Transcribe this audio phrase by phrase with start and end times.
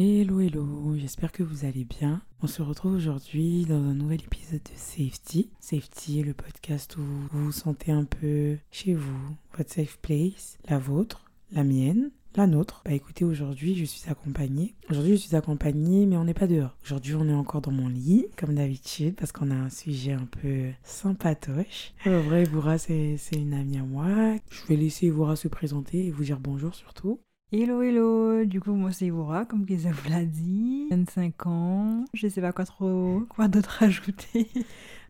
[0.00, 2.22] Hello, hello, j'espère que vous allez bien.
[2.40, 5.50] On se retrouve aujourd'hui dans un nouvel épisode de Safety.
[5.58, 10.78] Safety le podcast où vous vous sentez un peu chez vous, votre safe place, la
[10.78, 12.82] vôtre, la mienne, la nôtre.
[12.84, 14.76] Bah écoutez, aujourd'hui je suis accompagnée.
[14.88, 16.76] Aujourd'hui je suis accompagnée, mais on n'est pas dehors.
[16.84, 20.26] Aujourd'hui on est encore dans mon lit, comme d'habitude, parce qu'on a un sujet un
[20.26, 21.92] peu sympatoche.
[22.06, 24.36] En vrai, Ivoura c'est une amie à moi.
[24.48, 27.18] Je vais laisser Ivoura se présenter et vous dire bonjour surtout.
[27.50, 32.28] Hello, hello, du coup moi c'est Ivoura, comme Keza vous l'a dit, 25 ans, je
[32.28, 34.48] sais pas quoi trop, quoi d'autre ajouter.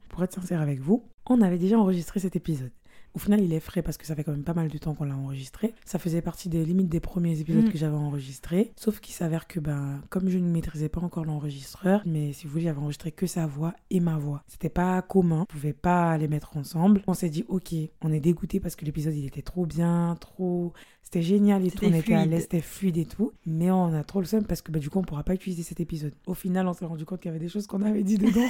[0.09, 2.71] Pour être sincère avec vous, on avait déjà enregistré cet épisode.
[3.15, 4.95] Au final, il est frais parce que ça fait quand même pas mal de temps
[4.95, 5.75] qu'on l'a enregistré.
[5.85, 7.71] Ça faisait partie des limites des premiers épisodes Mm.
[7.73, 8.73] que j'avais enregistrés.
[8.77, 12.53] Sauf qu'il s'avère que, ben, comme je ne maîtrisais pas encore l'enregistreur, mais si vous
[12.53, 14.43] voulez, j'avais enregistré que sa voix et ma voix.
[14.47, 17.03] C'était pas commun, on pouvait pas les mettre ensemble.
[17.07, 20.73] On s'est dit, ok, on est dégoûté parce que l'épisode il était trop bien, trop.
[21.03, 22.31] C'était génial et tout, on était à fluide.
[22.31, 23.33] l'aise, c'était fluide et tout.
[23.47, 25.63] Mais on a trop le seum parce que bah, du coup, on pourra pas utiliser
[25.63, 26.13] cet épisode.
[26.27, 28.47] Au final, on s'est rendu compte qu'il y avait des choses qu'on avait dit dedans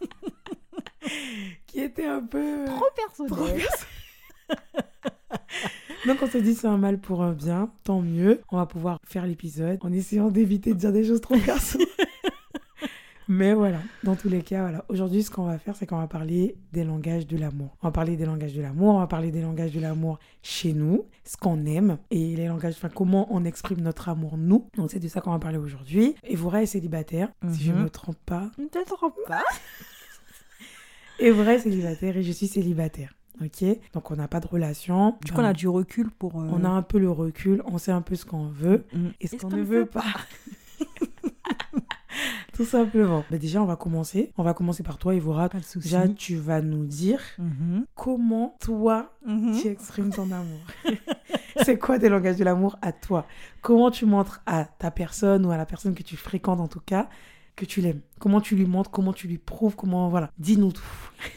[1.66, 2.64] qui étaient un peu.
[2.96, 3.30] personnel.
[3.30, 3.46] Trop
[6.06, 8.40] Donc on s'est dit c'est un mal pour un bien, tant mieux.
[8.50, 11.78] On va pouvoir faire l'épisode en essayant d'éviter de dire des choses trop perso.
[13.30, 14.86] Mais voilà, dans tous les cas, voilà.
[14.88, 17.76] Aujourd'hui, ce qu'on va faire, c'est qu'on va parler des langages de l'amour.
[17.82, 20.72] On va parler des langages de l'amour, on va parler des langages de l'amour chez
[20.72, 24.70] nous, ce qu'on aime et les langages, enfin comment on exprime notre amour nous.
[24.78, 26.14] Donc c'est de ça qu'on va parler aujourd'hui.
[26.24, 27.82] Evora est célibataire, si je Mhm.
[27.82, 28.50] me trompe pas.
[28.56, 29.44] Peut-être pas.
[31.18, 33.14] Est célibataire et je suis célibataire.
[33.40, 35.16] Ok, donc on n'a pas de relation.
[35.24, 36.40] Du coup on a du recul pour...
[36.40, 39.06] euh, On a un peu le recul, on sait un peu ce qu'on veut mm.
[39.20, 40.02] et ce qu'on ne veut pas?
[42.54, 43.24] Tout simplement.
[43.30, 44.32] Mais déjà, on va commencer.
[44.36, 45.48] On va commencer par toi, Evora.
[45.48, 45.88] Pas de soucis.
[45.90, 47.84] Déjà, tu vas nous dire Mhm.
[47.94, 49.56] comment toi, Mhm.
[49.60, 50.58] tu exprimes ton amour.
[51.64, 53.26] C'est quoi tes langages de l'amour à toi?
[53.62, 56.80] Comment tu montres à ta personne ou à la personne que tu fréquentes en tout
[56.84, 57.08] cas
[57.58, 60.82] que tu l'aimes Comment tu lui montres Comment tu lui prouves Comment voilà Dis-nous tout.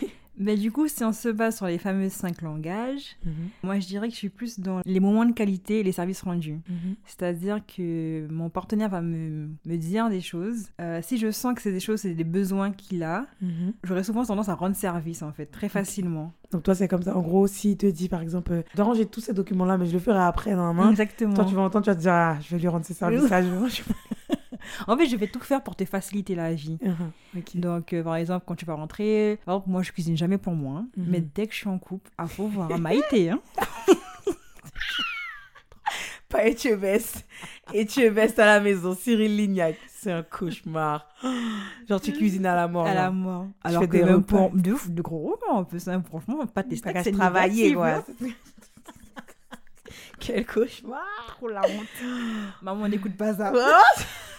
[0.37, 3.31] Mais du coup, si on se base sur les fameux cinq langages, Mhm.
[3.61, 6.23] moi je dirais que je suis plus dans les moments de qualité et les services
[6.23, 6.61] rendus.
[6.67, 6.95] Mhm.
[7.05, 10.69] C'est-à-dire que mon partenaire va me, me dire des choses.
[10.79, 13.73] Euh, si je sens que c'est des choses, c'est des besoins qu'il a, Mhm.
[13.83, 16.33] j'aurais souvent tendance à rendre service en fait, très facilement.
[16.51, 17.15] Donc toi, c'est comme ça.
[17.15, 19.85] En gros, s'il te dit, par exemple, euh, je dois ranger tous ces documents-là, mais
[19.85, 20.89] je le ferai après, nan, nan.
[20.89, 21.33] Exactement.
[21.35, 23.41] Toi, tu vas entendre, tu vas te dire, ah, je vais lui rendre ses services-là.
[24.87, 26.77] En fait, je vais tout faire pour te faciliter la vie.
[27.37, 27.55] Ok.
[27.55, 30.79] Donc, euh, par exemple, quand tu vas rentrer, moi, je cuisine jamais pour moi.
[30.79, 30.87] hein.
[30.97, 31.05] Mhm.
[31.07, 33.29] Mais dès que je suis en couple, à faut voir Maïté.
[33.31, 33.39] Hein.
[36.29, 37.25] Pas Etchebest.
[37.73, 39.75] Etchebest à la maison, Cyril Lignac.
[39.89, 41.05] C'est un cauchemar.
[41.89, 42.85] Genre, tu cuisines à la mort.
[42.87, 43.03] à là.
[43.03, 43.47] la mort.
[43.63, 44.37] Alors que même repas.
[44.37, 45.85] pour de, ouf, de gros repas, en plus.
[45.89, 46.01] hein.
[46.07, 47.89] Franchement, pas tes steaks, c'est travailler, quoi.
[47.89, 48.03] hein.
[50.21, 51.01] Quel cauchemar.
[51.27, 52.07] Trop la honte.
[52.61, 53.51] Maman, n'écoute pas ça.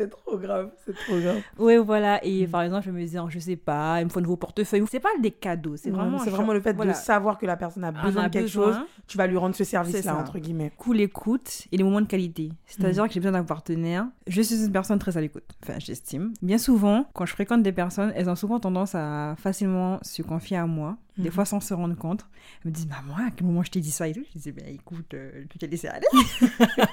[0.00, 1.42] C'est trop grave, c'est trop grave.
[1.58, 2.24] Oui, voilà.
[2.24, 4.82] Et par exemple, je me dis, je sais pas, il me faut un nouveau portefeuille.
[4.90, 6.18] C'est pas des cadeaux, c'est vraiment.
[6.18, 6.92] c'est vraiment le fait voilà.
[6.92, 8.72] de savoir que la personne a besoin a de quelque besoin.
[8.72, 10.72] chose, tu vas lui rendre ce service-là, entre guillemets.
[10.78, 12.50] coup l'écoute et les moments de qualité.
[12.64, 14.06] C'est-à-dire que j'ai besoin d'un partenaire.
[14.26, 15.44] Je suis une personne très à l'écoute.
[15.62, 16.32] Enfin, j'estime.
[16.40, 20.56] Bien souvent, quand je fréquente des personnes, elles ont souvent tendance à facilement se confier
[20.56, 20.96] à moi.
[21.18, 21.32] Des Mhm.
[21.32, 22.24] fois sans se rendre compte.
[22.64, 24.22] Elles me disent, maman, à quel moment je t'ai dit ça et tout?
[24.28, 26.06] Je disais, ben écoute, euh, tu t'es laissé aller.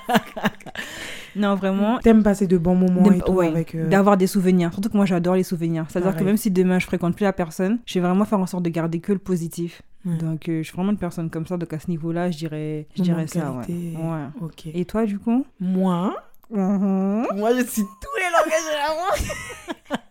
[1.35, 1.99] non, vraiment.
[1.99, 3.75] T'aimes passer de bons moments et tout ouais, avec...
[3.75, 4.71] euh, D'avoir des souvenirs.
[4.73, 5.85] Surtout que moi, j'adore les souvenirs.
[5.89, 8.45] C'est-à-dire que même si demain, je fréquente plus la personne, je vais vraiment faire en
[8.47, 9.81] sorte de garder que le positif.
[10.05, 11.57] Donc, euh, je suis vraiment une personne comme ça.
[11.57, 13.51] Donc, à ce niveau-là, je dirais, je dirais ça.
[13.67, 13.93] ouais.
[14.41, 14.67] Ok.
[14.73, 15.45] Et toi, du coup?
[15.59, 16.15] Moi,
[16.49, 19.97] moi, je suis tous les langages de l'amour.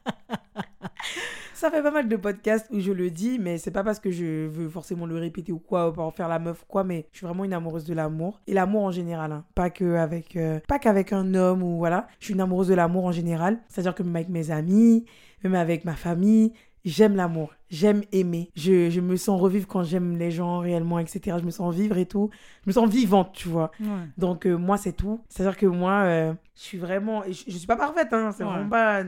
[1.57, 4.11] Ça fait pas mal de podcasts où je le dis, mais c'est pas parce que
[4.11, 6.85] je veux forcément le répéter ou quoi, ou pour en faire la meuf ou quoi,
[6.85, 8.41] mais je suis vraiment une amoureuse de l'amour.
[8.47, 9.45] Et l'amour en général, hein.
[9.55, 12.09] pas que avec, euh, pas qu'avec un homme ou voilà.
[12.21, 13.59] Je suis une amoureuse de l'amour en général.
[13.69, 15.07] C'est-à-dire que même avec mes amis,
[15.45, 16.53] même avec ma famille,
[16.85, 17.55] j'aime l'amour.
[17.71, 18.51] J'aime aimer.
[18.55, 21.39] Je, je me sens revivre quand j'aime les gens réellement, etc.
[21.41, 22.29] Je me sens vivre et tout.
[22.65, 23.71] Je me sens vivante, tu vois.
[23.81, 23.87] Ouais.
[24.19, 25.21] Donc euh, moi c'est tout.
[25.29, 28.51] C'est-à-dire que moi euh, je suis vraiment je, je suis pas parfaite hein, c'est Ouais.
[28.51, 29.03] vraiment pas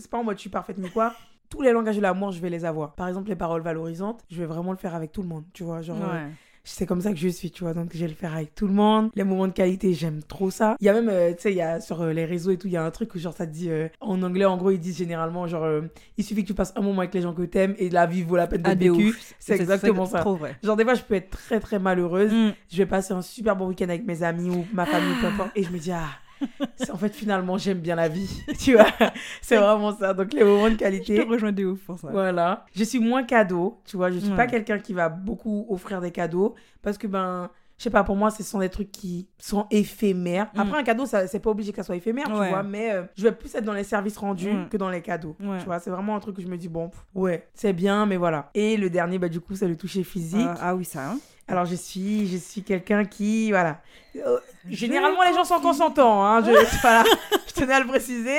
[0.00, 1.14] c'est pas en mode je suis parfaite ni quoi.
[1.52, 2.94] Tous les langages de l'amour, je vais les avoir.
[2.94, 5.64] Par exemple, les paroles valorisantes, je vais vraiment le faire avec tout le monde, tu
[5.64, 6.26] vois, genre euh,
[6.64, 7.74] c'est comme ça que je suis, tu vois.
[7.74, 9.10] Donc, je vais le faire avec tout le monde.
[9.14, 10.76] Les moments de qualité, j'aime trop ça.
[10.80, 12.56] Il y a même, euh, tu sais, il y a sur euh, les réseaux et
[12.56, 14.56] tout, il y a un truc où, genre, ça te dit, euh, en anglais, en
[14.56, 15.82] gros, ils disent généralement, genre,
[16.16, 18.22] il suffit que tu passes un moment avec les gens que t'aimes et la vie
[18.22, 19.18] vaut la peine Ah, d'être de vécue.
[19.38, 20.20] C'est exactement ça.
[20.20, 20.56] Trop vrai.
[20.62, 22.32] Genre, des fois, je peux être très, très malheureuse.
[22.32, 22.52] Mm.
[22.70, 25.50] Je vais passer un super bon week-end avec mes amis ou ma famille, peu importe.
[25.56, 26.08] Et je me dis, ah,
[26.92, 28.42] en fait, finalement, j'aime bien la vie.
[28.58, 28.86] tu vois,
[29.40, 30.14] c'est vraiment ça.
[30.14, 31.16] Donc, les moments de Je qualité.
[31.16, 32.08] te rejoins de ouf pour ça.
[32.10, 32.64] Voilà.
[32.74, 34.10] Je suis moins cadeau, tu vois.
[34.10, 37.90] Je suis pas quelqu'un qui va beaucoup offrir des cadeaux parce que, ben, je sais
[37.90, 40.50] pas, pour moi, ce sont des trucs qui sont éphémères.
[40.54, 40.60] Mm.
[40.60, 42.50] Après, un cadeau, ça, c'est pas obligé que ça soit éphémère, tu Ouais.
[42.50, 44.68] vois, mais euh, je vais plus être dans les services rendus Mm.
[44.68, 45.34] que dans les cadeaux.
[45.40, 45.58] Ouais.
[45.58, 48.06] Tu vois, c'est vraiment un truc que je me dis, bon, pff, ouais, c'est bien,
[48.06, 48.50] mais voilà.
[48.54, 50.40] Et le dernier, bah, du coup, c'est le toucher physique.
[50.46, 51.10] Ah, ah oui, ça.
[51.10, 51.18] hein.
[51.48, 53.80] Alors, je suis, je suis quelqu'un qui, voilà.
[54.68, 56.42] Généralement, les gens sont consentants, hein.
[56.44, 56.50] Je,
[56.80, 57.04] voilà,
[57.48, 58.38] je tenais à le préciser.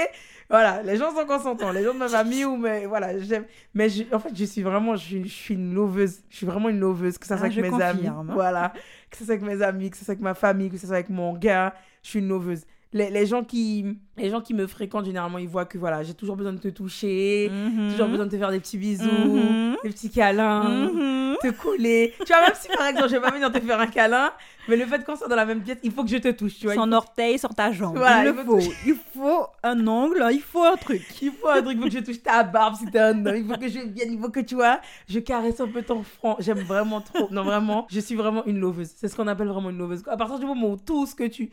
[0.49, 3.45] Voilà, les gens sont consentants, les gens de ma famille ou mais voilà, j'aime.
[3.73, 6.19] Mais je- en fait, je suis vraiment, je suis, je suis une loveuse.
[6.29, 8.01] Je suis vraiment une loveuse, que ça soit Ah, avec mes amis,
[8.33, 8.73] voilà,
[9.09, 10.97] que ça soit avec mes amis, que ça soit avec ma famille, que ça soit
[10.97, 11.73] avec mon gars.
[12.03, 12.65] Je suis une loveuse.
[12.93, 13.85] Les, les gens qui,
[14.17, 16.67] les gens qui me fréquentent généralement, ils voient que voilà, j'ai toujours besoin de te
[16.67, 17.89] toucher, Mhm.
[17.89, 19.77] toujours besoin de te faire des petits bisous, Mhm.
[19.83, 21.35] des petits câlins Mhm.
[21.41, 22.13] te coller.
[22.19, 24.31] Tu vois, même si par exemple, je vais pas venir te faire un câlin,
[24.67, 26.59] mais le fait qu'on soit dans la même pièce, il faut que je te touche,
[26.59, 26.75] tu vois.
[26.75, 27.97] Son orteil sur ta jambe.
[27.97, 28.59] Voilà, il il faut.
[28.85, 31.01] Il faut un ongle, il faut un truc.
[31.21, 33.35] Il faut un truc, il faut que je touche ta barbe si t'es un homme,
[33.35, 34.79] il faut que je vienne, il faut que tu vois,
[35.09, 36.35] je caresse un peu ton front.
[36.39, 37.27] J'aime vraiment trop.
[37.31, 38.91] Non, vraiment, je suis vraiment une loveuse.
[38.95, 40.03] C'est ce qu'on appelle vraiment une loveuse.
[40.07, 41.49] À partir du moment où tout ce que tu,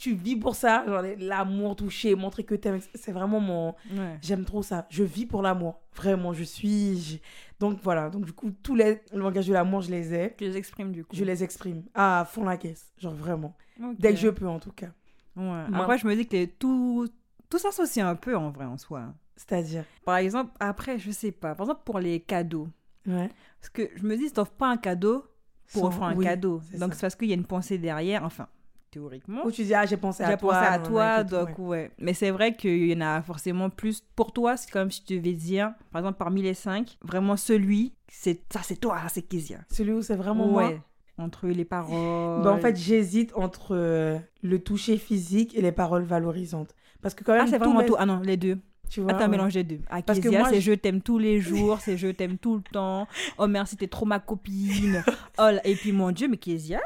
[0.00, 3.68] tu vis pour ça, genre l'amour, toucher, montrer que t'aimes, c'est vraiment mon.
[3.92, 4.18] Ouais.
[4.22, 4.86] J'aime trop ça.
[4.90, 5.80] Je vis pour l'amour.
[5.94, 7.20] Vraiment, je suis.
[7.60, 8.08] Donc voilà.
[8.10, 10.34] Donc du coup, tous les langages de l'amour, je les ai.
[10.38, 11.14] Tu les exprimes du coup.
[11.14, 12.92] Je les exprime à fond la caisse.
[12.98, 13.54] Genre vraiment.
[13.98, 14.88] Dès que je peux, en tout cas.
[15.36, 15.42] Ouais.
[15.68, 17.06] Moi- Après, je me dis que les- tout,
[17.48, 19.12] tout s'associe un peu en vrai en soi.
[19.36, 19.84] C'est-à-dire?
[20.04, 21.54] Par exemple, après, je sais pas.
[21.54, 22.68] Par exemple, pour les cadeaux.
[23.06, 23.30] Ouais.
[23.60, 25.24] Parce que je me dis, si t'offres pas un cadeau
[25.72, 26.60] pour Sans- offrir un oui, cadeau.
[26.78, 28.24] Donc c'est parce qu'il y a une pensée derrière.
[28.24, 28.48] Enfin,
[28.90, 29.44] théoriquement.
[29.44, 30.52] Ou tu dis, ah, j'ai pensé à J'ai toi.
[30.54, 31.64] pensé à toi, donc ouais.
[31.64, 31.90] ouais.
[31.98, 34.02] Mais c'est vrai qu'il y en a forcément plus.
[34.16, 37.94] Pour toi, c'est comme si tu devais dire, par exemple, parmi les cinq, vraiment celui,
[38.08, 39.58] c'est ça, c'est toi, c'est Kezia.
[39.70, 40.66] Celui où c'est vraiment moi?
[40.68, 40.80] ouais.
[41.18, 42.42] Entre les paroles.
[42.42, 46.74] Bah, en fait, j'hésite entre euh, le toucher physique et les paroles valorisantes.
[47.02, 47.94] Parce que quand même, ah, c'est vraiment tout.
[47.98, 48.58] Ah non, les deux.
[48.88, 49.28] Tu vois, Ah, t'as ouais.
[49.30, 49.80] mélangé deux.
[49.90, 52.56] Ah, Parce que moi, c'est je- je t'aime tous les jours, c'est je t'aime tout
[52.56, 53.06] le temps.
[53.36, 55.04] Oh merci, t'es trop ma copine.
[55.38, 56.80] Oh, et puis mon Dieu, mais Kezia.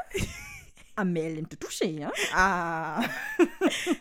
[0.97, 2.11] Ah, mais elle aime te toucher, hein.
[2.33, 3.01] Ah.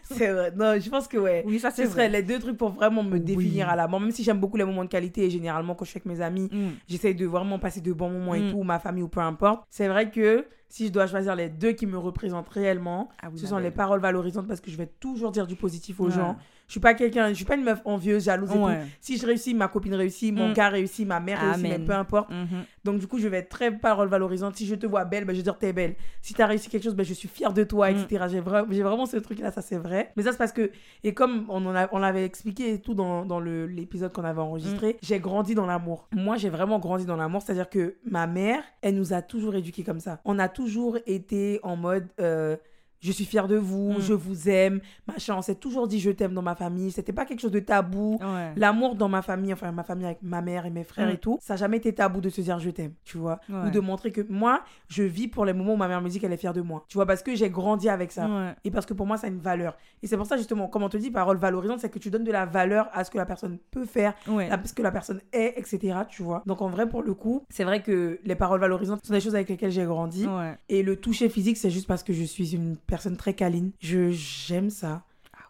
[0.05, 0.53] C'est vrai.
[0.55, 1.43] Non, je pense que ouais.
[1.47, 2.09] Oui, ça Ce serait vrai.
[2.09, 3.21] les deux trucs pour vraiment me Oui.
[3.21, 4.01] définir à la mort.
[4.01, 6.21] Même si j'aime beaucoup les moments de qualité et généralement quand je suis avec mes
[6.21, 6.69] amis, Mm.
[6.89, 8.51] j'essaye de vraiment passer de bons moments et Mm.
[8.53, 9.65] tout, ou ma famille ou peu importe.
[9.71, 13.39] C'est vrai que si je dois choisir les deux qui me représentent réellement, Ah oui,
[13.39, 16.11] ce sont les paroles valorisantes parce que je vais toujours dire du positif aux Ouais.
[16.13, 16.37] gens.
[16.67, 18.81] Je suis pas quelqu'un, je suis pas une meuf envieuse, jalouse et Ouais.
[18.81, 18.87] tout.
[19.01, 20.53] Si je réussis, ma copine réussit, mon Mm.
[20.55, 22.31] gars réussit, ma mère réussit, mais peu importe.
[22.31, 22.65] Mhm.
[22.85, 24.57] Donc du coup, je vais être très parole valorisante.
[24.57, 25.95] Si je te vois belle, ben, je vais dire t'es belle.
[26.23, 27.97] Si tu as réussi quelque chose, ben, je suis fière de toi, Mm.
[27.99, 28.25] etc.
[28.31, 30.13] J'ai vra- j'ai vraiment ce truc-là, ça c'est vrai.
[30.17, 30.71] Mais ça c'est parce que,
[31.03, 34.97] et comme on, en a- on l'avait expliqué et tout dans, l'épisode qu'on avait enregistré,
[35.03, 36.09] j'ai grandi dans l'amour.
[36.13, 37.43] Moi, j'ai vraiment grandi dans l'amour.
[37.43, 40.21] C'est-à-dire que ma mère, elle nous a toujours éduqués comme ça.
[40.25, 42.09] On a toujours été en mode...
[42.21, 42.57] euh,
[43.05, 44.01] je suis fière de vous, Mm.
[44.01, 45.37] je vous aime, machin.
[45.37, 46.91] On s'est toujours dit je t'aime dans ma famille.
[46.91, 48.19] C'était pas quelque chose de tabou.
[48.21, 48.53] Ouais.
[48.57, 51.13] L'amour dans ma famille, enfin ma famille avec ma mère et mes frères Mm.
[51.13, 53.39] et tout, ça n'a jamais été tabou de se dire je t'aime, tu vois.
[53.49, 53.67] Ouais.
[53.67, 56.19] Ou de montrer que moi, je vis pour les moments où ma mère me dit
[56.19, 56.85] qu'elle est fière de moi.
[56.89, 58.27] Tu vois, parce que j'ai grandi avec ça.
[58.27, 58.55] Ouais.
[58.65, 59.77] Et parce que pour moi, ça a une valeur.
[60.03, 62.25] Et c'est pour ça, justement, comme on te dit, parole valorisante, c'est que tu donnes
[62.25, 64.15] de la valeur à ce que la personne peut faire,
[64.51, 65.99] à ce que la personne est, etc.
[66.09, 66.43] Tu vois.
[66.47, 69.35] Donc en vrai, pour le coup, c'est vrai que les paroles valorisantes sont des choses
[69.35, 70.27] avec lesquelles j'ai grandi.
[70.71, 73.73] Et le toucher physique, c'est juste parce que je suis une personne très câline.
[73.81, 75.05] Je j'aime ça.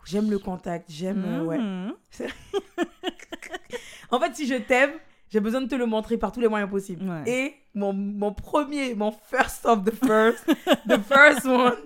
[0.05, 1.59] J'aime le contact, j'aime euh, ouais.
[1.59, 1.95] Mhm.
[4.11, 4.91] En fait, si je t'aime,
[5.31, 7.09] j'ai besoin de te le montrer par tous les moyens possibles.
[7.09, 7.23] Ouais.
[7.27, 10.45] Et mon, mon premier, mon first of the first,
[10.87, 11.79] the first one,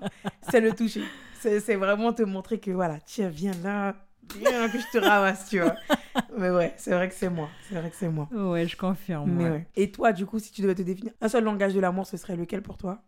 [0.50, 1.04] c'est le toucher.
[1.40, 3.94] C'est vraiment te montrer que voilà, tiens, viens là,
[4.36, 5.76] viens que je te ramasse, tu vois.
[6.36, 7.48] Mais ouais, c'est vrai que c'est moi.
[7.68, 8.28] C'est vrai que c'est moi.
[8.32, 9.30] Ouais, je confirme.
[9.30, 9.50] Mais ouais.
[9.50, 9.66] ouais.
[9.76, 12.16] Et toi, du coup, si tu devais te définir un seul langage de l'amour, ce
[12.16, 13.00] serait lequel pour toi?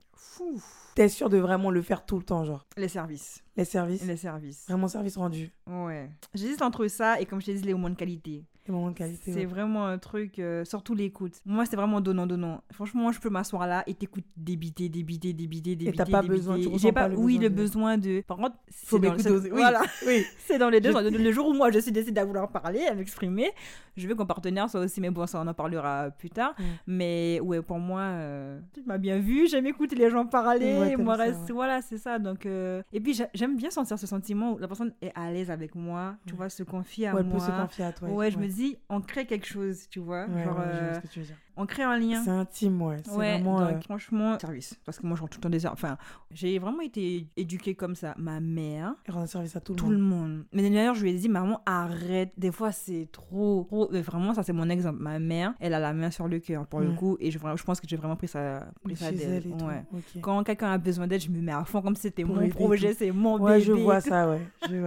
[1.01, 2.67] T'es sûr de vraiment le faire tout le temps, genre?
[2.77, 3.43] Les services.
[3.57, 4.05] Les services?
[4.07, 4.67] Les services.
[4.69, 5.51] Vraiment service rendu.
[5.67, 6.11] Ouais.
[6.35, 8.45] J'hésite entre ça et comme je t'ai dit, les moments de qualité.
[8.67, 9.33] Les moments de qualité.
[9.33, 9.45] C'est ouais.
[9.47, 11.41] vraiment un truc, euh, surtout l'écoute.
[11.47, 12.63] Moi, c'est vraiment donnant-donnant.
[12.73, 15.97] Franchement, je peux m'asseoir là et t'écouter débiter, débiter, débiter, débiter.
[15.97, 16.37] t'as pas débiter.
[16.37, 18.21] besoin, tu J'ai pas, pas le Oui, besoin le besoin de.
[18.21, 19.39] Par contre, Faut c'est dans-.
[19.39, 19.81] Oui, Voilà.
[20.07, 20.23] oui.
[20.47, 20.93] C'est dans les deux.
[20.93, 23.51] Je- Le jour où moi je suis décidée à vouloir parler, à m'exprimer,
[23.97, 26.55] je veux que mon partenaire soit aussi, mais bon, ça on en parlera plus tard.
[26.59, 26.63] Mm.
[26.89, 30.79] Mais ouais, pour moi, euh, tu m'as bien vu, j'aime écouter les gens parler.
[30.79, 31.53] Ouais, reste, ouais.
[31.53, 32.19] voilà, c'est ça.
[32.19, 35.31] Donc, euh, Et puis j'a- j'aime bien sentir ce sentiment où la personne est à
[35.31, 37.39] l'aise avec moi, tu vois, se confier à Ouais, elle moi.
[37.39, 38.09] peut se confier à toi.
[38.09, 40.27] Ouais, je me dis, on crée quelque chose, tu vois.
[40.27, 41.37] Genre, je vois euh, ce que tu veux dire.
[41.61, 42.23] On crée un lien.
[42.25, 42.97] C'est intime, ouais.
[43.05, 43.61] C'est Ouais, vraiment.
[43.61, 44.79] donc euh, franchement, service.
[44.85, 45.73] Parce que moi, je rentre tout le temps des heures.
[45.73, 45.97] Enfin,
[46.31, 48.15] j'ai vraiment été éduquée comme ça.
[48.19, 49.95] Ma mère, rendre service à tout le tout monde.
[49.95, 50.45] le monde.
[50.53, 52.33] Mais d'ailleurs, je lui ai dit, maman, arrête.
[52.37, 53.89] Des fois, c'est trop, trop.
[53.93, 54.99] Mais vraiment, ça, c'est mon exemple.
[55.03, 56.97] Ma mère, elle a la main sur le cœur, pour le Mm.
[56.97, 57.17] coup.
[57.21, 59.43] Et je, je pense que j'ai vraiment pris ça, pris ça Chez d'elle.
[59.47, 59.65] elle tout.
[59.65, 59.85] Ouais.
[60.21, 62.91] Quand quelqu'un a besoin d'aide, je me mets à fond comme si c'était mon projet,
[62.93, 62.97] tout.
[63.01, 63.65] c'est mon Ouais, bébé.
[63.67, 64.09] je vois tout.
[64.09, 64.41] ça, ouais.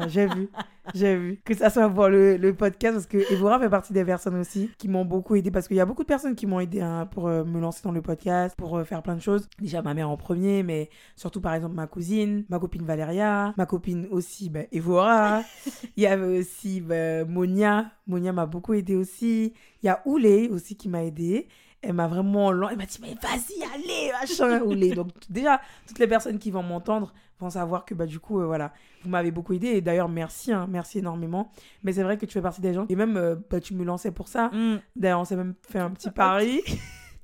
[0.08, 0.50] J'ai vu.
[0.94, 1.42] J'ai vu.
[1.46, 4.70] Que ça soit pour le, le podcast, parce que Evora fait partie des personnes aussi
[4.78, 7.08] qui m'ont beaucoup aidé, parce qu'il y a beaucoup de personnes qui m'ont aidé hein,
[7.10, 9.48] pour euh, me lancer dans le podcast, pour euh, faire plein de choses.
[9.60, 13.66] Déjà ma mère en premier, mais surtout par exemple ma cousine, ma copine Valéria, ma
[13.66, 15.44] copine aussi bah, Evora.
[15.96, 17.92] Il y avait aussi bah, Monia.
[18.08, 19.54] Monia m'a beaucoup aidé aussi.
[19.82, 21.48] Il y a Oulé aussi qui m'a aidé
[21.84, 26.08] elle m'a vraiment elle m'a dit mais vas-y allez machin Oulé donc déjà toutes les
[26.08, 28.74] personnes qui vont m'entendre vont savoir que bah du coup euh, voilà
[29.04, 29.68] vous m'avez beaucoup aidé.
[29.68, 31.52] Et d'ailleurs merci hein, merci énormément.
[31.84, 33.84] Mais c'est vrai que tu fais partie des gens et même euh, bah, tu me
[33.84, 34.50] lançais pour ça.
[34.50, 34.80] Mm.
[34.96, 36.62] d'ailleurs on s'est même fait un petit pari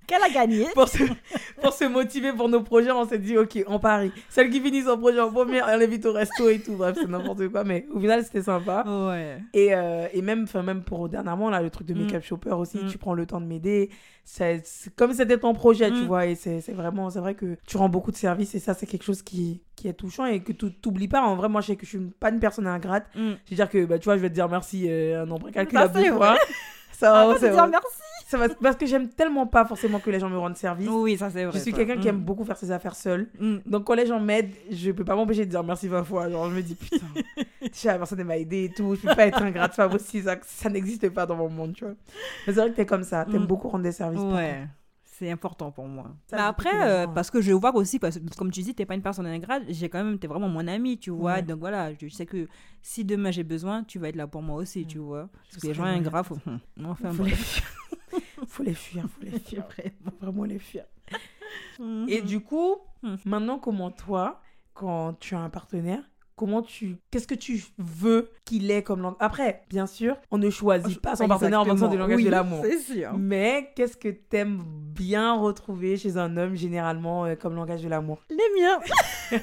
[0.10, 1.04] Qu'elle a gagné pour se,
[1.62, 4.82] pour se motiver pour nos projets on s'est dit ok on parie celle qui finit
[4.82, 7.86] son projet en premier elle invite au resto et tout bref c'est n'importe quoi mais
[7.94, 9.38] au final c'était sympa Ouais.
[9.54, 12.02] et, euh, et même, même pour dernièrement, là, le truc de Mm.
[12.06, 12.88] Make-up Shopper aussi, Mm.
[12.88, 13.90] tu prends le temps de m'aider.
[14.26, 14.62] C'est
[14.96, 16.06] comme c'était ton projet, tu Mm.
[16.08, 16.26] vois.
[16.28, 18.86] Et c'est c'est vraiment, c'est vrai que tu rends beaucoup de services et ça, c'est
[18.86, 21.22] quelque chose qui, qui est touchant et que tu t'oublies pas.
[21.22, 23.06] En vrai, moi, je sais que je suis pas une personne ingrate.
[23.16, 23.32] Mm.
[23.46, 25.48] Je veux dire que, bah, tu vois, je vais te dire merci euh, un nombre
[25.48, 26.38] incalculable Ça, fois.
[27.00, 27.88] Ça, Ah, va, c'est te dire merci.
[28.28, 30.88] Ça va- parce que j'aime tellement pas forcément que les gens me rendent service.
[30.88, 31.58] Oui, ça c'est vrai.
[31.58, 32.10] je suis quelqu'un qui Mm.
[32.10, 33.28] aime beaucoup faire ses affaires seul.
[33.40, 33.58] Mm.
[33.66, 36.30] Donc quand les gens m'aident, je peux pas m'empêcher de dire merci 20 fois.
[36.30, 36.98] Genre je me dis putain,
[37.62, 40.26] déjà la personne m'a aidé et tout, je peux pas être ingrate, c'est pas possible,
[40.26, 41.96] ça, ça n'existe pas dans mon monde, tu vois.
[42.46, 43.48] Mais c'est vrai que t'es comme ça, t'aimes Mm.
[43.48, 44.20] beaucoup rendre des services.
[44.22, 44.68] Ouais.
[45.20, 46.16] C'est important pour moi.
[46.28, 48.86] Ça, Mais après, euh, parce que je vois aussi, parce que comme tu dis, t'es
[48.86, 51.34] pas une personne ingrate, j'ai quand même, t'es vraiment mon ami, tu vois.
[51.34, 51.42] Ouais.
[51.42, 52.48] Donc voilà, je sais que
[52.82, 55.28] si demain j'ai besoin, tu vas être là pour moi aussi, tu vois.
[55.52, 56.38] Parce que les gens ingrats, faut.
[56.48, 57.64] hum, Enfin, Faut les fuir.
[58.48, 59.68] faut les fuir, faut les fuir.
[60.06, 60.86] Faut vraiment les fuir.
[61.80, 62.06] Mhm.
[62.08, 63.16] Et du coup, Mm.
[63.26, 64.42] maintenant comment toi,
[64.74, 66.04] quand tu as un partenaire,
[66.40, 70.50] comment tu qu'est-ce que tu veux qu'il ait comme langue Après, bien sûr, on ne
[70.50, 72.64] choisit pas son partenaire en fonction du langage Oui, de l'amour.
[72.64, 73.12] C'est sûr.
[73.18, 78.24] Mais qu'est-ce que t'aimes bien retrouver chez un homme généralement euh, comme langage de l'amour?
[78.30, 78.80] Les miens,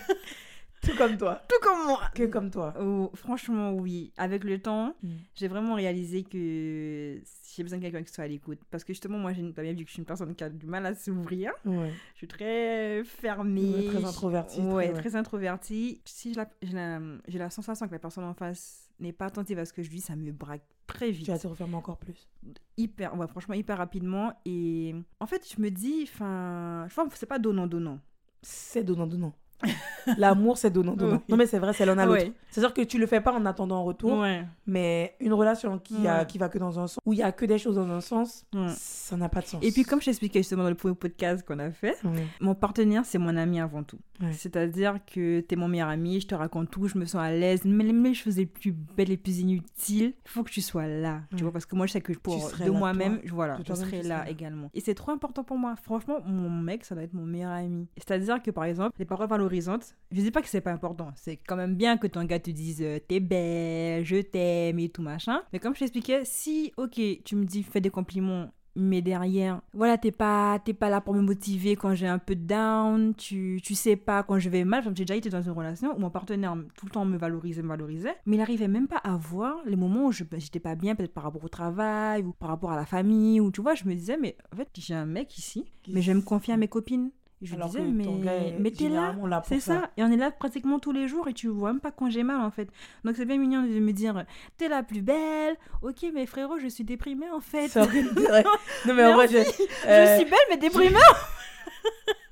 [0.86, 1.42] Tout comme toi.
[1.48, 2.00] tout comme moi.
[2.14, 2.74] Que comme toi.
[2.80, 4.12] Oh, franchement, oui.
[4.16, 5.08] Avec le temps, Mm.
[5.34, 7.20] j'ai vraiment réalisé que
[7.54, 8.58] j'ai besoin de quelqu'un qui soit à l'écoute.
[8.70, 10.50] Parce que justement, moi, j'ai une- bien vu que je suis une personne qui a
[10.50, 11.52] du mal à s'ouvrir.
[11.64, 11.92] Ouais.
[12.14, 13.86] Je suis très fermée.
[13.88, 16.00] Très introvertie, Ouais, très, très introvertie.
[16.04, 17.00] Si j'ai la, la,
[17.38, 20.00] la sensation que la personne en face n'est pas attentive à ce que je dis,
[20.00, 21.26] ça me braque très vite.
[21.26, 22.28] Tu vas te refermer encore plus.
[22.76, 24.32] Hyper, ouais, franchement, hyper rapidement.
[24.44, 27.98] Et en fait, je me dis, enfin, je vois, c'est pas donnant-donnant.
[28.42, 29.34] C'est donnant, donnant.
[30.18, 31.16] L'amour, c'est donnant, donnant.
[31.16, 31.22] Oui.
[31.28, 32.26] Non, mais c'est vrai, c'est l'un à l'autre.
[32.50, 34.24] C'est-à-dire que tu le fais pas en attendant un retour,
[34.66, 37.32] mais une relation qui, a, qui va que dans un sens, où il y a
[37.32, 38.44] que des choses dans un sens,
[38.76, 39.62] ça n'a pas de sens.
[39.62, 41.96] Et puis, comme je t'expliquais justement dans le premier podcast qu'on a fait,
[42.40, 43.98] mon partenaire, c'est mon ami avant tout.
[44.32, 47.62] C'est-à-dire que t'es mon meilleur ami, je te raconte tout, je me sens à l'aise.
[47.64, 51.22] Mais les choses les plus belles, les plus inutiles, il faut que tu sois là.
[51.36, 53.96] Tu vois, parce que moi, je sais que pour de moi-même, voilà, je serai tu
[53.96, 54.30] là serais là.
[54.30, 54.70] également.
[54.74, 55.74] Et c'est trop important pour moi.
[55.76, 57.88] Franchement, mon mec, ça doit être mon meilleur ami.
[57.96, 61.12] C'est-à-dire que, par exemple, les paroles valorisantes, je dis pas que c'est pas important.
[61.16, 64.88] C'est quand même bien que ton gars te dise euh, t'es belle, je t'aime et
[64.88, 65.42] tout machin.
[65.52, 69.96] Mais comme je t'expliquais, si, ok, tu me dis fais des compliments mais derrière, voilà,
[69.96, 73.58] t'es pas, t'es pas là pour me motiver quand j'ai un peu de down, tu,
[73.64, 74.84] tu sais pas quand je vais mal.
[74.84, 77.68] J'ai déjà été dans une relation où mon partenaire tout le temps me valorisait, me
[77.68, 80.74] valorisait, mais il arrivait même pas à voir les moments où je ben, j'étais pas
[80.74, 83.74] bien, peut-être par rapport au travail ou par rapport à la famille, ou tu vois,
[83.74, 86.52] je me disais, mais en fait, j'ai un mec ici, mais je vais me confier
[86.52, 87.10] à mes copines.
[87.42, 89.14] Et je Alors disais, mais, t'es là,
[89.46, 89.80] c'est ça.
[89.80, 89.90] ça.
[89.98, 92.22] Et on est là pratiquement tous les jours et tu vois même pas quand j'ai
[92.22, 92.68] mal en fait.
[93.04, 94.24] Donc c'est bien mignon de me dire,
[94.56, 95.56] t'es la plus belle.
[95.82, 97.76] Ok, mais frérot, je suis déprimée en fait.
[98.86, 100.96] Non, mais en vrai, je, Je euh, suis belle mais déprimée.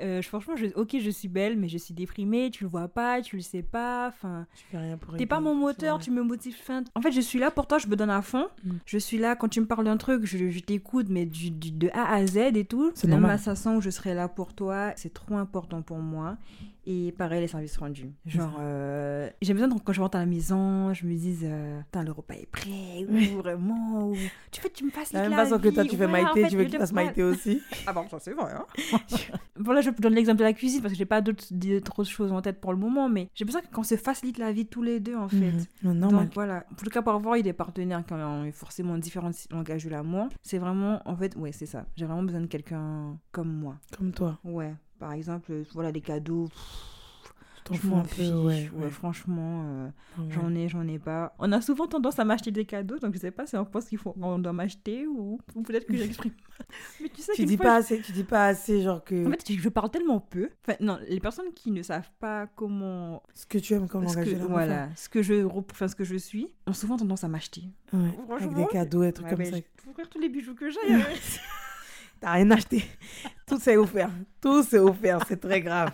[0.00, 2.50] Euh, franchement, je, ok, je suis belle, mais je suis déprimée.
[2.50, 4.08] Tu le vois pas, tu le sais pas.
[4.08, 4.46] Enfin,
[5.18, 6.54] t'es pas mon moteur, tu me motives.
[6.56, 6.82] Fin...
[6.94, 8.46] En fait, je suis là pour toi, je me donne à fond.
[8.64, 8.70] Mm.
[8.86, 11.70] Je suis là quand tu me parles d'un truc, je, je t'écoute, mais du, du-
[11.72, 12.92] de A à Z et tout.
[12.94, 13.36] C'est Même normal.
[13.36, 16.36] à façon où je serai là pour toi, c'est trop important pour moi.
[16.86, 18.10] Et pareil, les services rendus.
[18.24, 21.80] Genre, euh, j'ai besoin de, quand je rentre à la maison, je me dise, euh,
[21.82, 24.16] Putain, le repas est prêt, ou vraiment, ou
[24.50, 26.42] tu veux, tu me fasses la même façon que toi, tu fais Voilà, en Maïté,
[26.42, 27.60] fait, tu veux qu'il fasse Maïté aussi.
[27.86, 28.52] ah bon, ça c'est vrai.
[28.52, 28.66] Hein
[29.56, 32.60] voilà, je donne l'exemple de la cuisine parce que j'ai pas d'autres choses en tête
[32.60, 35.28] pour le moment, mais j'ai besoin qu'on se facilite la vie tous les deux en
[35.28, 35.36] fait.
[35.36, 35.64] Mhm.
[35.82, 36.24] Non, normal.
[36.24, 39.84] Donc voilà, en tout cas pour avoir eu des partenaires qui ont forcément différents langages
[39.84, 41.84] de l'amour, c'est vraiment, en fait, ouais, c'est ça.
[41.96, 43.76] J'ai vraiment besoin de quelqu'un comme moi.
[43.96, 44.38] Comme toi.
[44.44, 46.48] Ouais, par exemple, euh, voilà, des cadeaux,
[47.56, 48.28] Tu t'en je fous m'en un peu, fiche.
[48.30, 48.36] ouais.
[48.44, 48.90] ouais, ouais.
[48.90, 49.88] franchement, euh,
[50.18, 50.26] Ouais.
[50.30, 51.34] j'en ai, j'en ai pas.
[51.38, 53.86] On a souvent tendance à m'acheter des cadeaux, donc je sais pas si on pense
[53.86, 56.32] qu'il faut, on doit m'acheter ou, ou peut-être que j'exprime.
[57.00, 59.30] mais tu sais Tu dis fois, pas assez, tu dis pas assez, genre que En
[59.30, 60.50] fait, je parle tellement peu.
[60.66, 63.22] Enfin, non, les personnes qui ne savent pas comment.
[63.34, 66.16] ce que tu aimes comme ce que, voilà, ce que je enfin, ce que je
[66.16, 67.62] suis, ont souvent tendance à m'acheter.
[67.92, 68.10] Ouais.
[68.36, 69.56] Avec des cadeaux, des trucs Ouais, comme ça.
[69.84, 70.78] je ouvrir tous les bijoux que j'ai.
[72.22, 72.26] hein.
[72.26, 72.84] T'as rien acheté.
[73.46, 74.10] Tout c'est offert.
[74.40, 75.18] Tout c'est offert.
[75.28, 75.90] C'est très grave.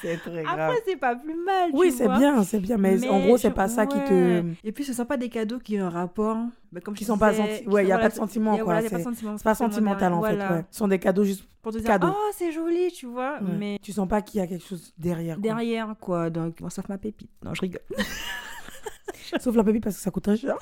[0.00, 0.60] C'est très grave.
[0.60, 1.70] Après, c'est pas plus mal.
[1.72, 2.76] oui, c'est bien, c'est bien.
[2.76, 4.44] Mais, en Mais gros, c'est je- pas ça qui te.
[4.62, 6.36] Et puis, ce sont pas des cadeaux qui ont un rapport.
[6.70, 8.14] bah, comme Qui sont pas disais, senti- qui ouais, sont- y a voilà, pas de
[8.14, 10.36] sentiment, y a- quoi, voilà, pas c'est- sentiment pas sentimental en fait.
[10.36, 10.64] Ouais.
[10.70, 11.42] Ce sont des cadeaux juste.
[11.60, 12.06] Pour te dire, Cadeau.
[12.12, 13.40] oh, c'est joli, tu vois.
[13.40, 13.50] ouais.
[13.58, 15.34] Mais Tu sens pas qu'il y a quelque chose derrière.
[15.34, 15.42] quoi.
[15.42, 16.30] derrière, quoi.
[16.30, 17.30] Donc, bon, sauf ma pépite.
[17.44, 17.82] Non, je rigole.
[19.40, 20.54] Sauf la pépite parce que ça coûte très cher.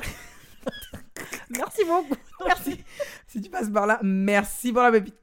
[1.51, 2.15] Merci beaucoup.
[2.47, 2.77] Merci.
[3.27, 5.15] si tu passes par là, merci pour la pépite.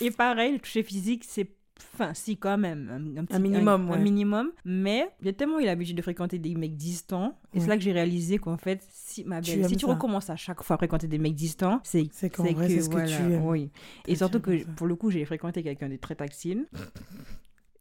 [0.00, 1.48] Et pareil, le toucher physique, c'est.
[1.94, 2.88] Enfin, si, quand même.
[3.16, 3.98] Un, un petit- Un minimum, un ouais.
[3.98, 4.50] minimum.
[4.64, 7.38] Mais j'ai tellement eu l'habitude de fréquenter des mecs distants.
[7.52, 9.86] Et c'est là que j'ai réalisé qu'en fait, si, ma Tu belle, si aimes tu
[9.86, 9.92] ça.
[9.92, 12.88] recommences à chaque fois à fréquenter des mecs distants, c'est C'est qu'en vrai, c'est ce
[12.88, 13.44] que tu aimes.
[13.44, 13.70] Oui.
[14.06, 14.64] Et Tu surtout que ça.
[14.76, 16.66] pour le coup, j'ai fréquenté quelqu'un de très tactile.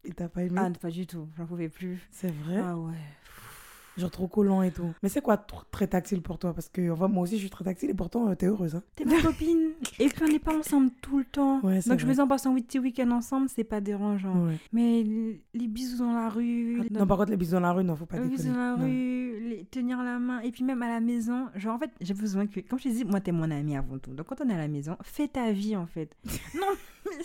[0.03, 0.55] Et t'as pas aimé?
[0.57, 1.29] Ah, pas du tout.
[1.37, 1.99] J'en pouvais plus.
[2.11, 2.57] C'est vrai?
[2.61, 2.93] Ah ouais.
[3.97, 4.89] Genre trop collant et tout.
[5.03, 6.53] Mais c'est quoi tr- très tactile pour toi?
[6.53, 8.75] Parce que enfin, moi aussi, je suis très tactile et pourtant, euh, t'es heureuse.
[8.75, 8.83] Hein.
[8.95, 9.71] T'es ma copine.
[9.99, 11.59] Et puis on n'est pas ensemble tout le temps.
[11.61, 14.45] Ouais, Donc je me sens passer un petit week-end ensemble, c'est pas dérangeant.
[14.47, 14.57] Ouais.
[14.71, 15.03] Mais
[15.53, 18.05] les bisous dans la rue, Non, par contre, les bisous dans la rue, non, faut
[18.05, 18.37] pas les déconner.
[18.43, 18.85] bisous dans la Non.
[18.85, 22.13] rue, les- tenir la main, et puis même à la maison, genre en fait, j'ai
[22.13, 24.11] besoin que, comme je te dis, moi t'es mon ami avant tout.
[24.13, 26.15] Donc quand on est à la maison, fais ta vie en fait.
[26.55, 26.67] non,
[27.05, 27.23] mais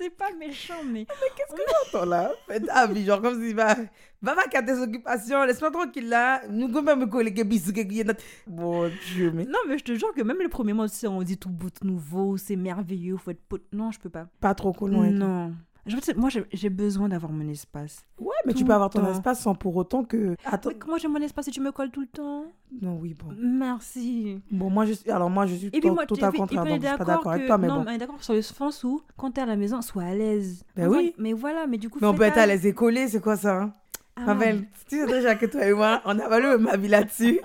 [0.00, 1.06] c'est pas méchant, mais
[1.86, 3.76] Attends là, fais ta vie, genre comme si va,
[4.22, 8.12] va vaquer à tes occupations, laisse-moi tranquille là, nous pouvons pas me coller que que.
[8.46, 11.36] Bon Dieu, mais non, mais je te jure que même le premier mois, on dit
[11.36, 13.64] tout beau, tout nouveau, c'est merveilleux, faut être pote.
[13.72, 14.26] Non, je peux pas.
[14.40, 14.72] pas trop
[15.04, 15.18] et tout.
[15.18, 15.54] non.
[15.86, 18.04] Je veux dire, moi, j'ai- besoin d'avoir mon espace.
[18.18, 19.10] Ouais, mais tu Tout peux avoir ton temps.
[19.12, 20.36] espace sans pour autant que.
[20.44, 20.70] Attends.
[20.78, 22.44] Comment j'ai mon espace si tu me colles tout le temps
[22.80, 23.34] Non, oui, bon.
[23.38, 24.40] Merci.
[24.50, 25.10] Bon, moi, je suis.
[25.10, 26.86] Alors, moi, je suis Et puis to- moi, total et puis- et contraire, donc je
[26.88, 27.84] suis pas d'accord avec toi, mais non, bon.
[27.84, 30.14] mais on est d'accord sur le sens où, quand t'es à la maison, sois à
[30.14, 30.64] l'aise.
[30.76, 31.14] Ben Enfin, oui.
[31.18, 31.98] Mais voilà, mais du coup.
[32.00, 33.72] Mais on peut être à l'aise et collé, c'est quoi ça hein?
[34.16, 37.40] Ah, Ravel, tu sais déjà que toi et moi, on a le même avis là-dessus.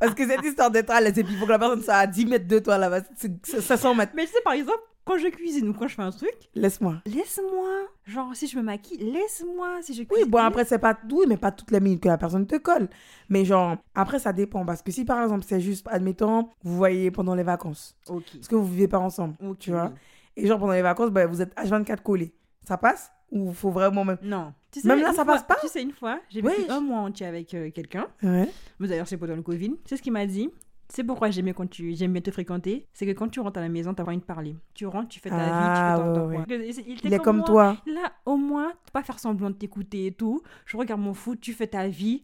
[0.00, 1.94] Parce que cette histoire d'être à l'aise et puis il faut que la personne soit
[1.94, 4.12] à 10 mètres de toi là-bas, c'est 500 mètres.
[4.16, 6.96] Mais tu sais, par exemple, quand je cuisine ou quand je fais un truc, Laisse-moi.
[7.06, 7.70] laisse-moi.
[8.06, 9.78] Genre, si je me maquille, laisse-moi.
[9.82, 10.98] Si je Oui, bon, après, c'est pas.
[11.10, 12.88] Oui, mais pas toutes les minutes que la personne te colle.
[13.28, 14.64] Mais genre, après, ça dépend.
[14.66, 18.24] Parce que si par exemple, c'est juste, admettons, vous voyez pendant les vacances, Ok.
[18.34, 19.92] parce que vous vivez pas ensemble, tu vois,
[20.36, 22.34] et genre pendant les vacances, bah, vous êtes H24 collés.
[22.68, 24.18] Ça passe Ou faut vraiment même.
[24.22, 24.52] Non.
[24.72, 26.98] Tu Même là, ça fois- passe pas Tu sais, une fois, j'ai vécu un mois
[26.98, 28.06] entier avec euh, quelqu'un.
[28.22, 28.48] Ouais.
[28.78, 29.70] Mais D'ailleurs, c'est pendant le Covid.
[29.70, 30.50] Tu sais ce qu'il m'a dit
[30.88, 33.62] c'est pourquoi j'aimais quand tu j'aime bien te fréquenter, c'est que quand tu rentres à
[33.62, 34.56] la maison, t'as envie de parler.
[34.74, 36.54] Tu rentres, tu fais ta Ah, vie, tu fais ton ouais, temps.
[36.54, 36.84] ouais.
[36.88, 37.46] Il, Il est comme moi.
[37.46, 37.76] toi.
[37.86, 40.42] Là, au moins, pas faire semblant de t'écouter et tout.
[40.64, 42.22] Je regarde mon foot, tu fais ta vie.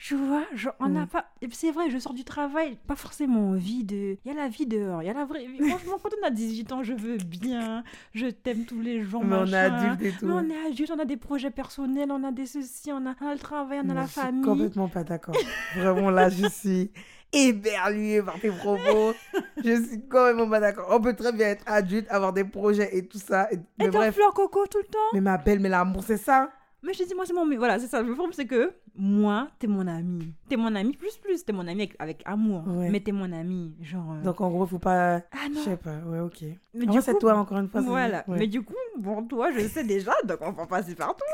[0.00, 1.08] Tu vois, genre, on n'a Mm.
[1.08, 1.26] pas.
[1.50, 4.16] C'est vrai, je sors du travail, pas forcément envie de.
[4.24, 5.58] Il y a la vie dehors, il y a la vraie vie.
[5.68, 7.82] Franchement, quand on a 18 ans, je veux bien,
[8.14, 9.74] je t'aime tous les jours, Mais on est machin.
[9.96, 10.26] adulte et tout.
[10.26, 13.16] Mais on est adulte, on a des projets personnels, on a des ceci, on a,
[13.20, 14.42] on a le travail, on a Non, la je suis famille.
[14.44, 15.34] complètement pas d'accord.
[15.74, 16.92] Vraiment, là, je suis
[17.32, 19.12] éberluée par tes propos.
[19.64, 20.86] je suis complètement pas d'accord.
[20.90, 23.48] On peut très bien être adulte, avoir des projets et tout ça.
[23.52, 24.14] Et, mais bref.
[24.14, 24.98] fleur coco tout le temps.
[25.12, 26.50] Mais ma belle, mais l'amour, c'est ça.
[26.82, 27.44] Mais je te dis, moi, c'est mon.
[27.56, 28.00] Voilà, c'est ça.
[28.02, 30.32] Le problème, c'est que moi, t'es mon ami.
[30.48, 31.44] T'es mon ami plus plus.
[31.44, 32.62] T'es mon ami avec, avec amour.
[32.68, 32.88] Ouais.
[32.88, 33.74] Mais t'es mon ami.
[33.82, 34.12] Genre.
[34.12, 35.16] euh, Donc, en gros, faut pas.
[35.32, 35.64] ah Je non.
[35.64, 36.44] sais pas, ouais, ok.
[36.74, 37.80] Mais En c'est toi, encore une fois.
[37.80, 38.22] Voilà.
[38.28, 38.38] ouais.
[38.38, 41.26] Mais du coup, bon, toi, je sais déjà, donc on va passer par toi.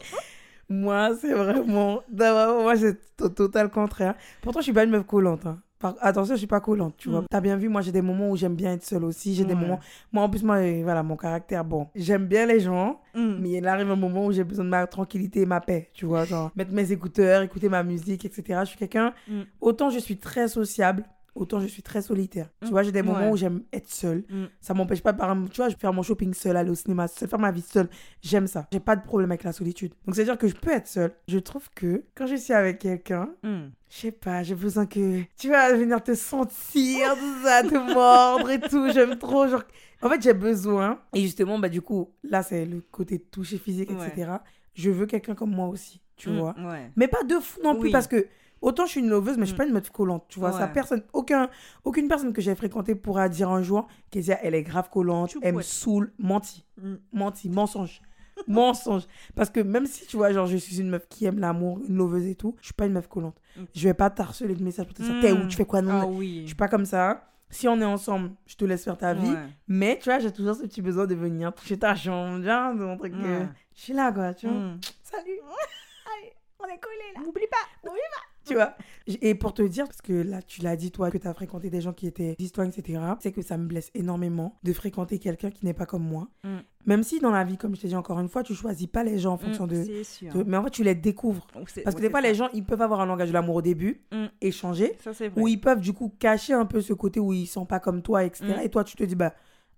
[0.72, 2.00] Moi, c'est vraiment.
[2.10, 4.14] Moi, c'est au total contraire.
[4.40, 5.44] Pourtant, je suis pas une meuf collante.
[5.46, 5.60] hein.
[5.78, 7.22] Par- Attention, je suis pas collante, tu vois.
[7.22, 7.26] Mm.
[7.28, 9.34] T'as bien vu, moi, j'ai des moments où j'aime bien être seule aussi.
[9.34, 9.80] J'ai des moments.
[10.12, 11.88] Moi, en plus, moi, euh, voilà, mon caractère, bon.
[11.96, 13.34] J'aime bien les gens, Mm.
[13.40, 16.06] mais il arrive un moment où j'ai besoin de ma tranquillité et ma paix, tu
[16.06, 16.24] vois.
[16.24, 18.60] Genre, mettre mes écouteurs, écouter ma musique, etc.
[18.62, 19.12] Je suis quelqu'un.
[19.28, 19.40] Mm.
[19.60, 21.04] Autant je suis très sociable,
[21.34, 22.48] autant je suis très solitaire.
[22.60, 22.70] Tu Mm.
[22.70, 23.30] vois, j'ai des moments Ouais.
[23.30, 24.24] où j'aime être seule.
[24.28, 24.44] Mm.
[24.60, 27.08] Ça m'empêche pas, par tu vois, je vais faire mon shopping seule, aller au cinéma
[27.08, 27.88] seule, faire ma vie seule.
[28.20, 28.66] J'aime ça.
[28.72, 29.92] J'ai pas de problème avec la solitude.
[30.06, 31.12] Donc, c'est-à-dire que je peux être seule.
[31.28, 33.70] Je trouve que quand je suis avec quelqu'un, Mm.
[33.88, 38.50] je sais pas, j'ai besoin que tu vas venir te sentir, tout ça, te mordre
[38.50, 38.90] et tout.
[38.92, 39.46] J'aime trop.
[39.48, 39.62] Genre...
[40.02, 40.98] En fait, j'ai besoin.
[41.14, 44.08] Et justement, bah, du coup, là, c'est le côté toucher physique, Ouais.
[44.08, 44.32] etc.
[44.74, 46.38] Je veux quelqu'un comme moi aussi, tu Mm.
[46.38, 46.54] vois.
[46.58, 46.90] Ouais.
[46.96, 48.26] Mais pas de fou non plus, parce que
[48.62, 49.58] autant je suis une loveuse, mais je suis Mm.
[49.58, 50.52] pas une meuf collante, tu vois.
[50.52, 51.50] Ça, personne, aucun,
[51.84, 55.38] aucune personne que j'ai fréquentée pourra dire un jour qu'Ezia, elle est grave collante, Tu
[55.42, 56.94] elle me saoule, menti, Mm.
[57.12, 58.00] menti, mensonge.
[58.48, 59.02] mensonge.
[59.34, 61.96] Parce que même si, tu vois, genre, je suis une meuf qui aime l'amour, une
[61.96, 63.36] loveuse et tout, je suis pas une meuf collante.
[63.56, 63.62] Mm.
[63.74, 65.48] Je vais pas t'harceler de messages pour te dire, t'es où, Mm.
[65.48, 66.40] tu fais quoi, non, Ah oui.
[66.42, 67.28] Je suis pas comme ça.
[67.50, 69.28] Si on est ensemble, je te laisse faire ta vie.
[69.30, 69.36] Ouais.
[69.68, 72.82] Mais, tu vois, j'ai toujours ce petit besoin de venir toucher ta chambre, bien, de
[72.82, 73.46] montrer que Ouais.
[73.74, 74.56] je suis là, quoi, tu vois.
[74.56, 74.80] Mm.
[75.02, 75.38] Salut.
[76.06, 77.20] Allez, on est collés là.
[77.20, 77.90] N'oublie pas.
[78.44, 78.74] Tu vois
[79.06, 81.70] Et pour te dire, parce que là, tu l'as dit, toi, que tu as fréquenté
[81.70, 85.50] des gens qui étaient distants, etc., c'est que ça me blesse énormément de fréquenter quelqu'un
[85.50, 86.28] qui n'est pas comme moi.
[86.44, 86.58] Mm.
[86.86, 89.04] Même si dans la vie, comme je t'ai dit encore une fois, tu choisis pas
[89.04, 90.32] les gens en fonction Mm, de, C'est sûr.
[90.34, 91.46] de- Mais en fait, tu les découvres.
[91.52, 94.02] Parce que des fois, les gens, ils peuvent avoir un langage de l'amour au début,
[94.12, 94.26] Mm.
[94.40, 95.40] échanger, Ça, c'est vrai.
[95.40, 98.02] ou ils peuvent du coup cacher un peu ce côté où ils sont pas comme
[98.02, 98.44] toi, etc.
[98.58, 98.60] Mm.
[98.64, 99.34] Et toi, tu te dis, bah,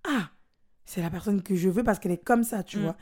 [0.07, 0.29] ah,
[0.85, 2.95] c'est la personne que je veux parce qu'elle est comme ça, tu vois.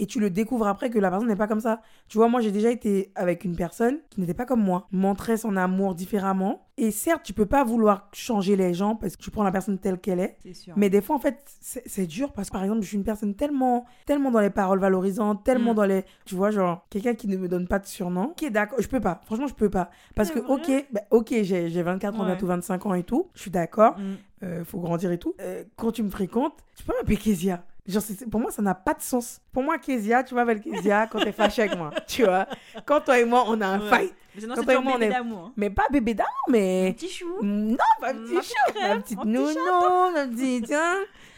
[0.00, 1.80] Et tu le découvres après que la personne n'est pas comme ça.
[2.08, 5.36] Tu vois, moi j'ai déjà été avec une personne qui n'était pas comme moi, montrait
[5.36, 6.66] son amour différemment.
[6.78, 9.78] Et certes, tu peux pas vouloir changer les gens parce que tu prends la personne
[9.78, 10.38] telle qu'elle est.
[10.54, 10.72] Sûr.
[10.76, 13.34] Mais des fois, en fait, c'est dur parce que, par exemple, je suis une personne
[13.34, 15.76] tellement, tellement dans les paroles valorisantes, tellement Mm.
[15.76, 16.04] dans les.
[16.24, 18.30] Tu vois, genre, quelqu'un qui ne me donne pas de surnom.
[18.30, 19.20] Ok, d'accord, je peux pas.
[19.26, 19.90] Franchement, je peux pas.
[20.14, 22.26] Parce que, ok, bah, ok, j'ai j'ai 24 ans, Ouais.
[22.28, 23.28] bientôt 25 ans et tout.
[23.34, 23.98] Je suis d'accord.
[23.98, 24.14] Mm.
[24.44, 25.34] euh, faut grandir et tout.
[25.42, 27.62] Euh, quand tu me fréquentes, tu peux m'appeler Kezia.
[27.90, 29.40] Genre, pour moi, ça n'a pas de sens.
[29.52, 31.90] Pour moi, Kezia, tu m'appelles Kezia quand t'es fâché avec moi.
[32.06, 32.46] Tu vois,
[32.86, 33.88] quand toi et moi, on a un Ouais.
[33.88, 34.14] fight.
[34.34, 35.38] Mais sinon, Quand c'est toi et moi, on bébé est- d'amour.
[35.46, 35.52] hein.
[35.56, 36.94] Mais pas bébé d'amour, mais.
[36.96, 37.26] Petit chou.
[37.42, 40.74] Non, pas Ma petit petite chat, crème, ma petite nounou, ma petite.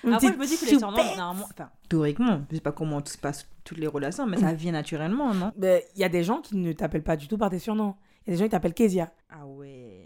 [0.04, 2.72] Une Après, je petite me dis que les surnoms, normalement, enfin, théoriquement, je sais pas
[2.72, 5.52] comment tout se passe, toutes les relations, mais ça vient naturellement, non?
[5.56, 7.94] Ben, Il y a des gens qui ne t'appellent pas du tout par tes surnoms.
[8.26, 9.10] Il y a des gens qui t'appellent Kezia.
[9.30, 10.01] Ah ouais.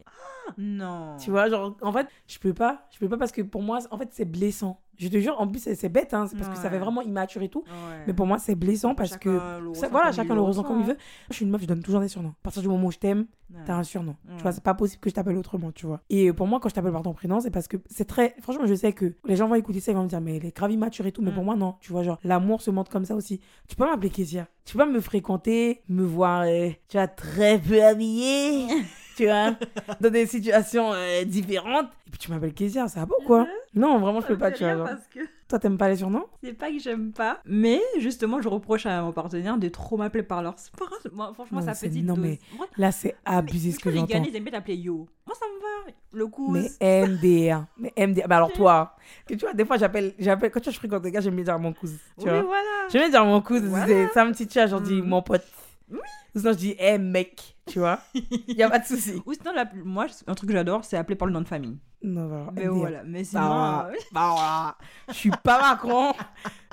[0.59, 1.17] Non.
[1.19, 2.87] Tu vois, genre, en fait, je peux pas.
[2.93, 4.81] Je peux pas parce que pour moi, en fait, c'est blessant.
[4.99, 7.43] Je te jure, en plus, c'est bête, hein, c'est parce que ça fait vraiment immature
[7.43, 7.65] et tout.
[7.67, 8.05] Ouais.
[8.07, 9.75] Mais pour moi, c'est blessant parce Chacun que.
[9.75, 10.97] ça- voilà, chacun le ressent comme il veut.
[11.29, 12.31] Je suis une meuf, je donne toujours des surnoms.
[12.31, 13.61] À partir du moment où je t'aime, Ouais.
[13.67, 14.17] t'as un surnom.
[14.39, 16.01] Tu vois, c'est pas possible que je t'appelle autrement, tu vois.
[16.09, 18.35] Et pour moi, quand je t'appelle par ton prénom, c'est parce que c'est très.
[18.41, 20.47] Franchement, je sais que les gens vont écouter ça, ils vont me dire, mais elle
[20.47, 21.21] est grave immature et tout.
[21.21, 21.35] Mais Mm.
[21.35, 21.75] pour moi, non.
[21.83, 23.39] Tu vois, genre, l'amour se montre comme ça aussi.
[23.69, 24.49] Tu peux m'appeler Kezia.
[24.65, 28.67] Tu peux me fréquenter, me voir, euh, tu vois, très peu habillée.
[29.17, 29.55] tu vois,
[30.01, 31.87] dans des situations euh, différentes.
[32.07, 33.47] Et puis tu m'appelles Kezia, ça va ou quoi?
[33.75, 34.77] Non, vraiment, je peux pas, tu vois.
[34.77, 34.87] genre.
[34.87, 36.27] parce que Toi, t'aimes pas les surnoms?
[36.43, 40.23] C'est pas que j'aime pas, mais justement, je reproche à mon partenaire de trop m'appeler
[40.23, 40.89] par leur sport.
[41.13, 42.23] Moi, franchement, Non, ça petite non, dose.
[42.25, 44.13] mais Moi, Là, c'est abusé ce que les j'entends.
[44.15, 45.07] Ghanais, ils aiment bien t'appeler yo.
[45.27, 45.93] Moi, ça me va.
[46.13, 46.53] Le coup.
[46.53, 47.65] Mais MDR.
[47.79, 48.29] Mais MDR.
[48.29, 51.03] Bah alors toi, que tu vois, des fois j'appelle, j'appelle quand tu vois, je fréquente
[51.03, 51.97] des gars, j'aime bien dire mon cousin.
[52.19, 52.43] Tu Oui, vois.
[52.43, 52.89] voilà.
[52.89, 53.67] J'aime bien dire mon cousin.
[53.69, 54.09] Voilà.
[54.15, 55.07] Ça me titille, genre dis Mm.
[55.09, 55.45] mon pote.
[55.91, 55.99] Oui.
[56.35, 58.01] Ou sinon je dis, hé mec, tu vois.
[58.49, 59.23] Y a pas de souci.
[59.27, 61.79] Ou sinon, la- moi, un truc que j'adore, c'est appeler par le nom de famille.
[62.03, 62.47] Non, voilà.
[62.55, 63.03] Mais voilà.
[63.05, 63.41] Mais sinon.
[63.43, 64.77] Bah, euh, bah voilà.
[65.09, 66.13] Je suis pas Macron.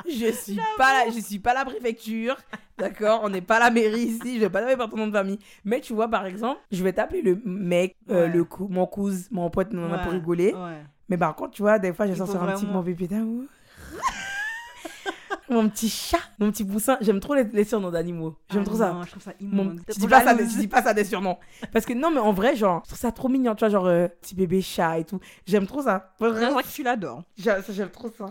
[0.07, 2.35] Je suis pas la, je suis pas la préfecture.
[2.77, 4.35] D'accord On n'est pas la mairie ici.
[4.35, 5.39] Je vais pas t'appeler par ton nom de famille.
[5.63, 8.33] Mais tu vois, par exemple, je vais t'appeler le mec, euh, Ouais.
[8.33, 10.53] le cou, mon cousin, mon pote, on en a pour ouais, rigoler.
[10.53, 10.83] Ouais.
[11.09, 13.43] Mais par contre, tu vois, des fois, Il sortir faut un petit bébé d'amour.
[15.49, 16.97] Mon petit chat, mon petit poussin.
[17.01, 18.35] J'aime trop les, les surnoms d'animaux.
[18.51, 18.93] J'aime Ah trop ça.
[18.93, 19.63] non, je trouve ça Mon...
[19.63, 19.81] immonde.
[19.91, 21.37] Tu, dis pas ça, des- tu dis pas ça des surnoms.
[21.71, 23.85] Parce que non, mais en vrai, genre, je trouve ça trop mignon, tu vois, genre
[23.87, 25.19] euh, petit bébé chat et tout.
[25.45, 26.13] J'aime trop ça.
[26.19, 27.23] Vraiment, vrai que tu l'adores.
[27.37, 28.25] J'aime ça, j'aime trop ça.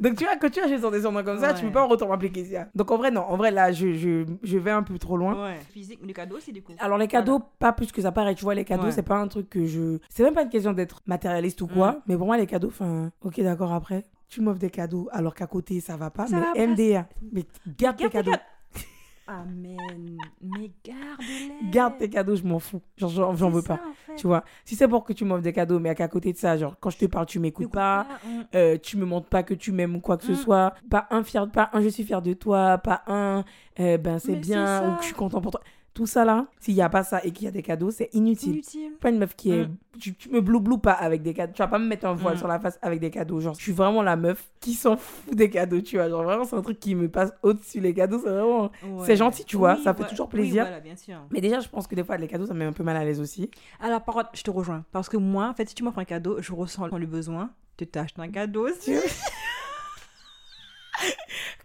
[0.00, 1.88] Donc tu vois, quand tu as sur des surnoms comme ça, tu peux pas en
[1.88, 2.68] retour m'appeler Kezia.
[2.74, 3.22] Donc en vrai, non.
[3.22, 5.42] En vrai, là, je, je, je vais un peu trop loin.
[5.44, 5.58] Ouais.
[5.70, 6.72] Physique, le cadeau aussi, du coup.
[6.78, 8.92] Alors les cadeaux, pas plus que ça pareil, tu vois, les cadeaux, Ouais.
[8.92, 9.98] c'est pas un truc que je...
[10.08, 12.00] C'est même pas une question d'être matérialiste ou quoi, Mm.
[12.08, 15.46] mais pour moi, les cadeaux, enfin, ok, d'accord, après, tu m'offres des cadeaux alors qu'à
[15.46, 18.32] côté, ça va pas, Ça va mais pas, MDA, mais garde Garde tes cadeaux.
[19.26, 20.16] Amen.
[20.42, 21.70] Mais garde-les.
[21.70, 22.82] Garde tes cadeaux, je m'en fous.
[22.96, 23.82] Genre, j'en veux ça, pas.
[23.88, 24.16] en fait.
[24.16, 26.56] Tu vois, si c'est pour que tu m'offres des cadeaux, mais qu'à côté de ça,
[26.56, 28.44] genre, quand je te parle, tu m'écoutes pas, hein.
[28.54, 30.36] euh, tu me montres pas que tu m'aimes ou quoi que ce Mm.
[30.36, 33.44] soit, pas un fier, pas un je suis fier de toi, pas un
[33.80, 35.60] euh, ben c'est Mais bien ou que je suis content pour toi.
[35.94, 38.10] Tout ça là, s'il y a pas ça et qu'il y a des cadeaux, c'est
[38.14, 38.54] inutile.
[38.54, 38.92] Inutile.
[39.00, 39.64] pas une meuf qui est.
[39.66, 39.76] Mm.
[40.00, 41.52] Tu, tu me bloublou pas avec des cadeaux.
[41.54, 42.38] Tu vas pas me mettre un voile Mm.
[42.38, 43.38] sur la face avec des cadeaux.
[43.38, 46.08] Genre, je suis vraiment la meuf qui s'en fout des cadeaux, tu vois.
[46.08, 47.78] Genre, vraiment, c'est un truc qui me passe au-dessus.
[47.78, 48.72] Les cadeaux, c'est vraiment.
[49.04, 50.64] C'est gentil, tu vois, ça fait toujours plaisir.
[50.64, 51.16] Oui, voilà, bien sûr.
[51.30, 52.96] Mais déjà, je pense que des fois, les cadeaux, ça me met un peu mal
[52.96, 53.48] à l'aise aussi.
[53.80, 54.84] Alors, par contre, je te rejoins.
[54.90, 57.84] Parce que moi, en fait, si tu m'offres un cadeau, je ressens le besoin de
[57.84, 58.94] t'acheter un cadeau aussi.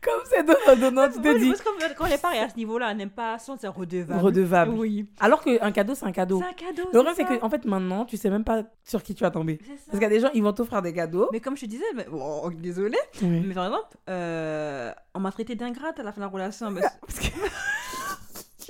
[0.02, 1.50] Comme c'est donnant-donnant, tu te dis.
[1.50, 4.22] Parce que quand les pareils à ce niveau-là n'aiment pas ça, c'est redevable.
[4.22, 4.72] Redevable.
[4.78, 5.06] Oui.
[5.20, 6.40] Alors qu'un cadeau, c'est un cadeau.
[6.42, 6.84] C'est un cadeau.
[6.86, 9.32] Le problème, c'est que, en fait, maintenant, tu sais même pas sur qui tu vas
[9.32, 9.58] tomber.
[9.58, 11.28] Parce qu'il y a des gens, ils vont t'offrir des cadeaux.
[11.34, 12.06] Mais comme je te disais, mais...
[12.14, 13.44] oh, désolé, Oui.
[13.46, 16.72] mais par exemple, euh, on m'a traité d'ingrate à la fin de la relation.
[16.72, 17.28] mais- Parce que-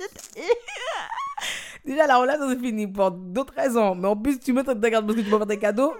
[1.90, 3.96] Déjà, la relation se finit pour d'autres raisons.
[3.96, 5.92] Mais en plus, tu me traites de garde parce que tu m'offres des cadeaux.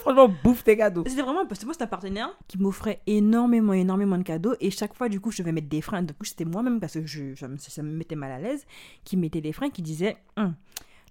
[0.00, 1.02] Franchement, bouffe tes cadeaux.
[1.06, 4.54] C'était vraiment parce que moi, c'était un partenaire qui m'offrait énormément, énormément de cadeaux.
[4.60, 6.02] Et chaque fois, du coup, je devais mettre des freins.
[6.02, 8.66] Du coup, c'était moi-même parce que je, me- ça me mettait mal à l'aise,
[9.02, 10.18] qui mettait des freins, qui disait.
[10.36, 10.54] Hum.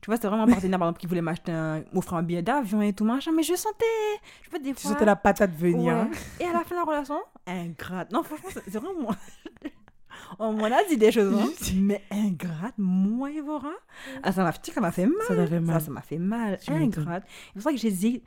[0.02, 2.42] Tu vois, c'était vraiment un partenaire, par exemple, qui voulait m'acheter un, m'offrir un billet
[2.42, 3.32] d'avion et tout machin.
[3.36, 3.84] Mais je sentais.
[4.44, 4.92] Je veux des Tu fois.
[4.92, 5.94] sentais la patate venir.
[5.94, 6.00] Ouais.
[6.02, 6.10] hein.
[6.40, 8.10] Et à la fin de la relation, ingrate.
[8.14, 9.10] Non, franchement, c'est c'est vraiment.
[10.42, 11.50] On m'en a dit des choses, hein.
[11.76, 13.72] mais ingrate, moi et Vora.
[14.24, 15.16] Ah, ça m'a sais que ça m'a fait mal.
[15.28, 15.80] Ça t'a fait mal.
[15.80, 16.58] Ça, ça m'a fait mal.
[16.70, 17.24] Ingrate.
[17.48, 18.24] C'est pour ça que j'ai dit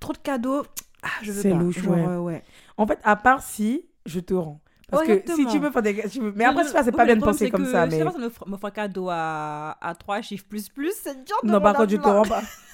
[0.00, 0.64] trop de cadeaux.
[1.02, 1.56] Ah, je veux C'est pas.
[1.56, 2.04] louche, Genre, ouais.
[2.06, 2.42] euh, ouais.
[2.76, 4.60] En fait, à part si je te rends.
[4.90, 6.08] Parce Ouais, que si tu me fais des.
[6.08, 7.84] tu me- Mais après, c'est pas bien de penser comme que ça.
[7.84, 7.98] Si Mais...
[7.98, 11.48] la personne m'offre m'offre un cadeau à, à 3 chiffres plus plus, c'est dur de
[11.50, 12.42] Non, par contre, je te rends pas.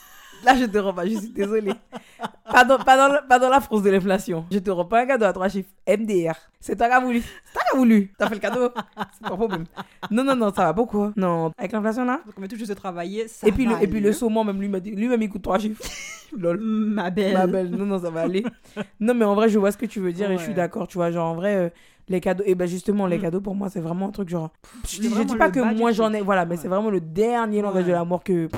[0.44, 1.72] Là, je te rends pas, je suis désolée.
[2.50, 4.44] Pas dans, pas dans, pas dans la France de l'inflation.
[4.50, 5.68] Je te rends pas un cadeau à trois chiffres.
[5.88, 6.34] MDR.
[6.60, 7.20] C'est toi qui as voulu.
[7.20, 8.12] C'est toi qui as voulu.
[8.18, 8.68] T'as fait le cadeau.
[9.12, 9.64] C'est ton problème.
[10.10, 11.12] Non, non, non, ça va beaucoup.
[11.16, 12.20] Non, avec l'inflation là.
[12.26, 13.28] Donc, on met tout juste de travailler.
[13.28, 15.82] Ça Et puis, le, et puis le saumon, même lui, lui-même, il coûte trois chiffres.
[16.36, 16.58] Lol.
[16.60, 17.34] Ma belle.
[17.34, 18.44] Ma belle, non, non, ça va aller.
[19.00, 20.88] Non, mais en vrai, je vois ce que tu veux dire et je suis d'accord.
[20.88, 21.68] Tu vois, genre, en vrai, euh,
[22.08, 23.22] les cadeaux, et ben justement, les Mm.
[23.22, 24.50] cadeaux, pour moi, c'est vraiment un truc genre.
[24.88, 26.60] Je, dis- je dis pas que moi j'en ai, voilà, mais Ouais.
[26.60, 27.88] c'est vraiment le dernier langage Ouais.
[27.90, 28.48] de l'amour que.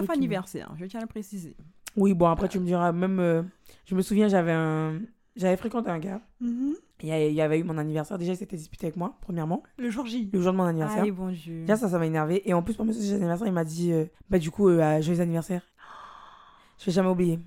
[0.00, 1.56] Sauf anniversaire, je tiens à le préciser.
[1.96, 3.18] Oui, bon, après, tu me diras, même.
[3.20, 3.42] euh,
[3.86, 5.00] je me souviens, j'avais un.
[5.36, 6.20] J'avais fréquenté un gars.
[6.40, 8.18] Il y a- il y avait eu mon anniversaire.
[8.18, 10.30] Déjà, il s'était disputé avec moi, premièrement, Le jour J.
[10.32, 11.02] le jour de mon anniversaire.
[11.02, 11.62] Aïe, bon Dieu.
[11.62, 12.48] Déjà, ça, ça m'a énervé.
[12.48, 15.20] Et en plus, pour mon anniversaire, il m'a dit, euh, bah, du coup, euh, joyeux
[15.20, 15.62] anniversaire.
[16.78, 17.40] Je vais jamais oublier.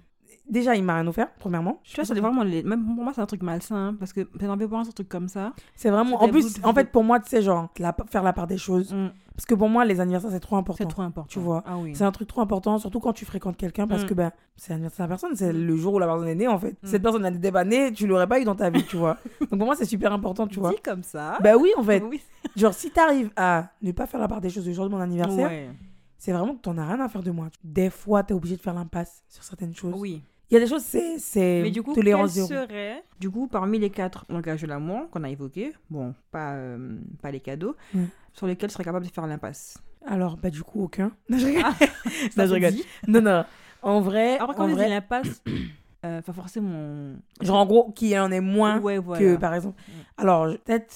[0.49, 1.81] Déjà, il m'a rien offert, premièrement.
[1.83, 2.43] Tu vois, c'est vraiment.
[2.43, 2.63] Les...
[2.63, 3.89] Même pour moi, c'est un truc malsain.
[3.89, 5.53] hein, parce que t'énervé pour un truc comme ça.
[5.75, 6.21] C'est vraiment.
[6.23, 8.93] En plus, en fait, pour moi, tu sais, genre, la- faire la part des choses.
[8.93, 10.83] Mm, Parce que pour moi, les anniversaires, c'est trop important.
[10.83, 11.29] C'est trop important.
[11.29, 11.63] Tu vois.
[11.65, 11.93] Ah oui.
[11.95, 14.07] C'est un truc trop important, surtout quand tu fréquentes quelqu'un, parce Mm.
[14.07, 16.47] que ben, c'est l'anniversaire de la personne, c'est le jour où la personne est née,
[16.47, 16.71] en fait.
[16.81, 16.87] Mm.
[16.87, 19.17] Cette personne n'était pas née, tu l'aurais pas eu dans ta vie, tu vois.
[19.39, 20.73] Donc pour moi, c'est super important, tu vois.
[20.83, 21.37] Comme ça.
[21.43, 22.01] Bah oui, en fait.
[22.01, 22.19] Oui.
[22.55, 24.99] Genre, si t'arrives à ne pas faire la part des choses le jour de mon
[24.99, 25.69] anniversaire, Ouais.
[26.17, 27.47] c'est vraiment que t'en as rien à faire de moi.
[27.63, 29.93] Des fois, t'es obligé de faire l'impasse sur certaines choses.
[29.97, 30.23] Oui.
[30.49, 31.19] Il y a des choses, c'est.
[31.19, 32.47] c'est Mais du coup, zéro.
[32.47, 36.97] serait, du coup, parmi les quatre langages de l'amour qu'on a évoqués, bon, pas, euh,
[37.21, 38.03] pas les cadeaux, Mm.
[38.33, 41.11] sur lesquels tu serais capable de faire l'impasse Alors, bah du coup, aucun.
[41.29, 41.63] Non, je rigole.
[41.65, 41.73] Ah,
[42.37, 42.73] Non, je rigole.
[43.07, 43.45] Non, non.
[43.81, 45.43] En vrai, Alors, quand en vrai l'impasse,
[46.05, 47.13] euh, pas forcément.
[47.41, 49.19] genre en gros, qui en est moins ouais, voilà.
[49.21, 49.81] que par exemple.
[49.87, 49.91] Mm.
[50.21, 50.95] Alors, je- peut-être,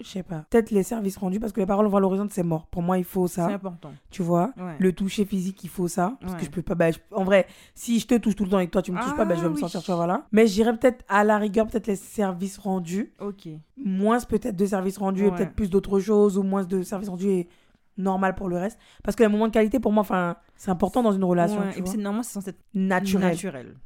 [0.00, 2.66] je- sais pas, peut-être les services rendus parce que les paroles valorisantes c'est mort.
[2.66, 3.92] Pour moi, il faut C'est ça, important.
[4.10, 4.52] tu vois?
[4.56, 4.76] Ouais.
[4.78, 6.74] Le toucher physique, il faut ça parce que je peux pas.
[6.74, 8.92] bah, je- en vrai, si je te touche tout le temps et que toi tu
[8.92, 9.60] me touches pas, bah, je vais Ah, me oui.
[9.60, 10.26] sentir, tu vois, voilà.
[10.32, 13.48] Mais j'irais peut-être à la rigueur, peut-être les services rendus, Ok.
[13.76, 17.28] moins peut-être de services rendus et peut-être plus d'autres choses ou moins de services rendus
[17.28, 17.48] et
[17.98, 18.78] normal pour le reste.
[19.04, 21.78] Parce que les moments de qualité, pour moi, enfin, c'est important dans une relation, tu
[21.78, 23.30] Et puis, c'est normalement, c'est censé être Naturel.
[23.30, 23.76] naturel.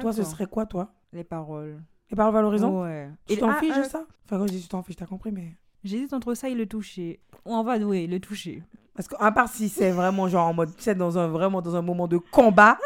[0.00, 0.92] Toi, ce serait quoi, toi?
[1.12, 1.80] Les paroles.
[2.10, 2.84] Les paroles valorisantes?
[2.84, 3.10] Ouais.
[3.26, 4.04] Tu t'en ah, fiches ah, de ça?
[4.24, 5.52] Enfin, quand je dis tu t'en fiches, t'as compris, mais.
[5.84, 7.20] J'hésite entre ça et le toucher.
[7.44, 8.62] On va, oui, le toucher.
[8.94, 11.76] Parce qu'à part si c'est vraiment genre en mode, tu sais, dans un, vraiment dans
[11.76, 12.78] un moment de combat,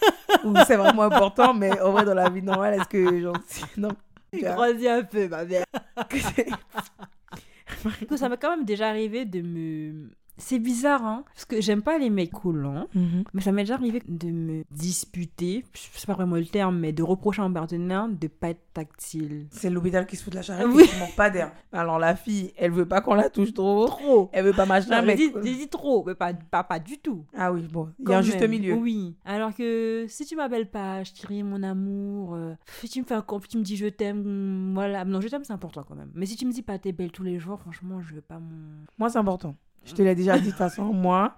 [0.44, 3.36] où c'est vraiment important, mais en vrai, dans la vie normale, est-ce que genre.
[3.76, 3.90] Non.
[4.32, 5.64] Grandis un peu, ma mère.
[8.16, 10.10] ça m'est quand même déjà arrivé de me.
[10.40, 11.24] C'est bizarre, hein.
[11.34, 12.88] Parce que j'aime pas les mecs coulants.
[12.94, 13.24] Mhm.
[13.34, 17.02] Mais ça m'est déjà arrivé de me disputer, c'est pas vraiment le terme, mais de
[17.02, 19.46] reprocher à mon partenaire de pas être tactile.
[19.50, 20.82] C'est l'hôpital qui se fout de la charrette Oui.
[20.84, 21.52] et qui manque pas d'air.
[21.72, 23.86] Alors la fille, elle veut pas qu'on la touche trop.
[23.86, 25.16] Trop Elle veut pas machin, Non, mais.
[25.16, 27.24] j'ai dit trop, mais pas, pas, pas du tout.
[27.36, 28.74] Ah oui, bon, il y a un juste milieu.
[28.74, 29.14] Oui.
[29.24, 33.14] Alors que si tu m'appelles pas, je dirais mon amour, euh, si tu me fais
[33.14, 35.04] un compte, tu me dis je t'aime, voilà.
[35.04, 36.10] Non, je t'aime, c'est important quand même.
[36.14, 38.38] Mais si tu me dis pas t'es belle tous les jours, franchement, je veux pas
[38.38, 38.84] mon.
[38.98, 39.54] Moi, c'est important.
[39.84, 40.84] Je te l'ai déjà dit de toute façon.
[40.92, 41.36] Moi,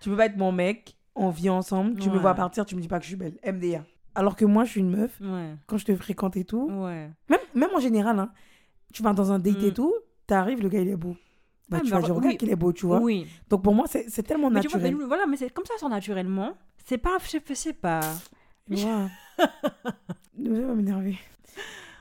[0.00, 0.96] tu peux pas être mon mec.
[1.14, 1.98] On vit ensemble.
[2.00, 3.38] Tu me vois partir, tu me dis pas que je suis belle.
[3.44, 3.84] MDA.
[4.16, 5.18] Alors que moi, je suis une meuf.
[5.20, 5.54] Ouais.
[5.66, 7.10] Quand je te fréquente et tout, Ouais.
[7.28, 8.30] même, même en général, hein,
[8.92, 9.74] tu vas dans un date et Mm.
[9.74, 9.94] tout,
[10.26, 11.16] t'arrives, le gars, il est beau.
[11.68, 12.16] Bah, Ah, tu vas dire, oui.
[12.20, 13.00] regarde qu'il est beau, tu vois.
[13.00, 13.26] Oui.
[13.48, 14.96] Donc pour moi, c'est tellement Mais tu vois, naturel.
[15.00, 16.52] mais voilà, mais c'est comme ça, naturellement.
[16.84, 18.00] C'est pas, je sais- pas.
[18.68, 19.08] Tu vois.
[20.36, 21.16] Ne vais pas m'énerver.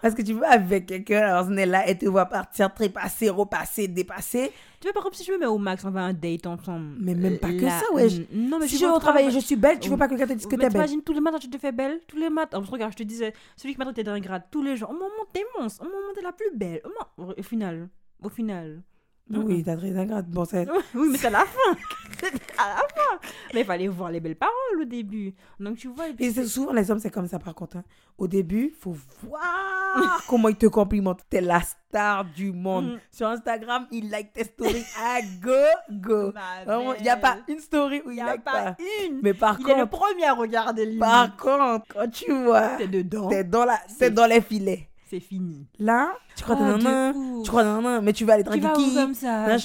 [0.02, 3.30] Parce que tu vas avec quelqu'un, alors on est là, et te voit partir, trépasser,
[3.30, 4.52] repasser, dépasser.
[4.84, 6.98] Tu vois, par exemple, si je me mets au max, on va un date ensemble.
[7.00, 7.86] Mais même pas que Là, ça,
[8.34, 10.34] Non, mais si je vais au travail je suis belle, tu veux pas que quelqu'un
[10.34, 10.72] te dise que t'es belle.
[10.74, 12.02] t'imagines, tous les matins, tu te fais belle.
[12.06, 12.62] Tous les matins.
[12.62, 14.89] Oh, regarde, je te disais, celui qui m'a traité d'un grade, tous les jours.
[14.89, 15.84] Au moment, t'es monstre.
[15.84, 16.82] Au moment, t'es la plus belle.
[16.84, 17.88] Au, moment- au final.
[18.22, 18.84] Au final.
[19.30, 20.28] Oui, t'as très ingrate.
[20.28, 20.68] Bon, c'est...
[20.94, 21.78] Oui, mais c'est à la fin.
[22.20, 23.20] C'est à la fin.
[23.54, 25.34] Mais il fallait voir les belles paroles au début.
[25.60, 26.10] Donc, tu vois.
[26.10, 27.78] et puis Et c'est c'est- souvent les hommes, c'est comme ça par contre.
[27.78, 27.84] hein.
[28.18, 31.22] Au début, faut voir comment ils te complimentent.
[31.30, 32.94] T'es la star du monde.
[32.94, 33.00] Mm.
[33.12, 35.52] Sur Instagram, ils like tes stories à go,
[35.90, 36.32] go.
[36.34, 38.74] Ma Vraiment, il n'y a pas une story où Il ils y a like pas
[38.74, 38.78] pas.
[39.06, 39.20] une.
[39.24, 41.00] Mais par Il est le contre, premier à regarder limite.
[41.00, 43.30] par contre, quand tu vois, T'es dedans.
[43.30, 44.90] t'es dans, la, t'es dans les filets.
[45.13, 45.67] C'est fini.
[45.78, 47.43] Là, tu crois Oh, t'es de nanan, ouf.
[47.43, 49.56] tu crois mais tu vas aller draguer qui comme ça.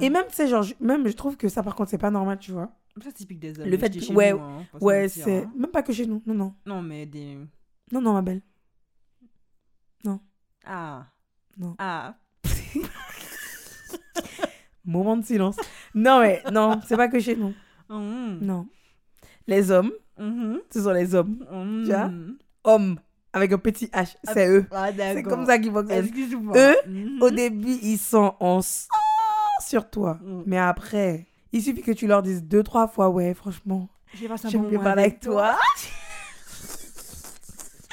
[0.00, 2.38] Et même, tu sais, genre, même je trouve que ça, par contre, c'est pas normal,
[2.38, 2.70] tu vois.
[3.02, 3.66] Ça, c'est typique des hommes.
[3.68, 5.42] Le fait que- chez ouais, nous, hein, Ouais, c'est.
[5.42, 5.52] hein.
[5.56, 6.22] Même pas que chez nous.
[6.26, 6.54] Non, non.
[6.64, 7.38] Non, mais des.
[7.90, 8.40] Non, non, ma belle.
[10.64, 11.06] Ah.
[11.56, 11.74] Non.
[11.78, 12.14] Ah.
[14.84, 15.56] Moment de silence.
[15.92, 17.52] Non, mais non, c'est pas que chez nous.
[17.88, 18.38] Mhm.
[18.42, 18.68] Non.
[19.48, 20.60] Les hommes, Mhm.
[20.70, 21.38] ce sont les hommes.
[21.84, 22.10] Tu vois?
[22.64, 23.00] Hommes,
[23.32, 24.66] avec un petit H, c'est eux.
[24.70, 26.04] Ah, C'est comme ça qu'ils fonctionnent.
[26.04, 26.56] Excuse-moi.
[26.56, 27.22] Eux, Mhm.
[27.22, 28.88] Au début, ils sont en sang
[29.64, 30.18] sur toi.
[30.22, 30.42] Mm.
[30.46, 34.48] Mais après, il suffit que tu leur dises deux, trois fois, ouais, franchement, J'ai passé
[34.48, 35.56] un bon avec toi.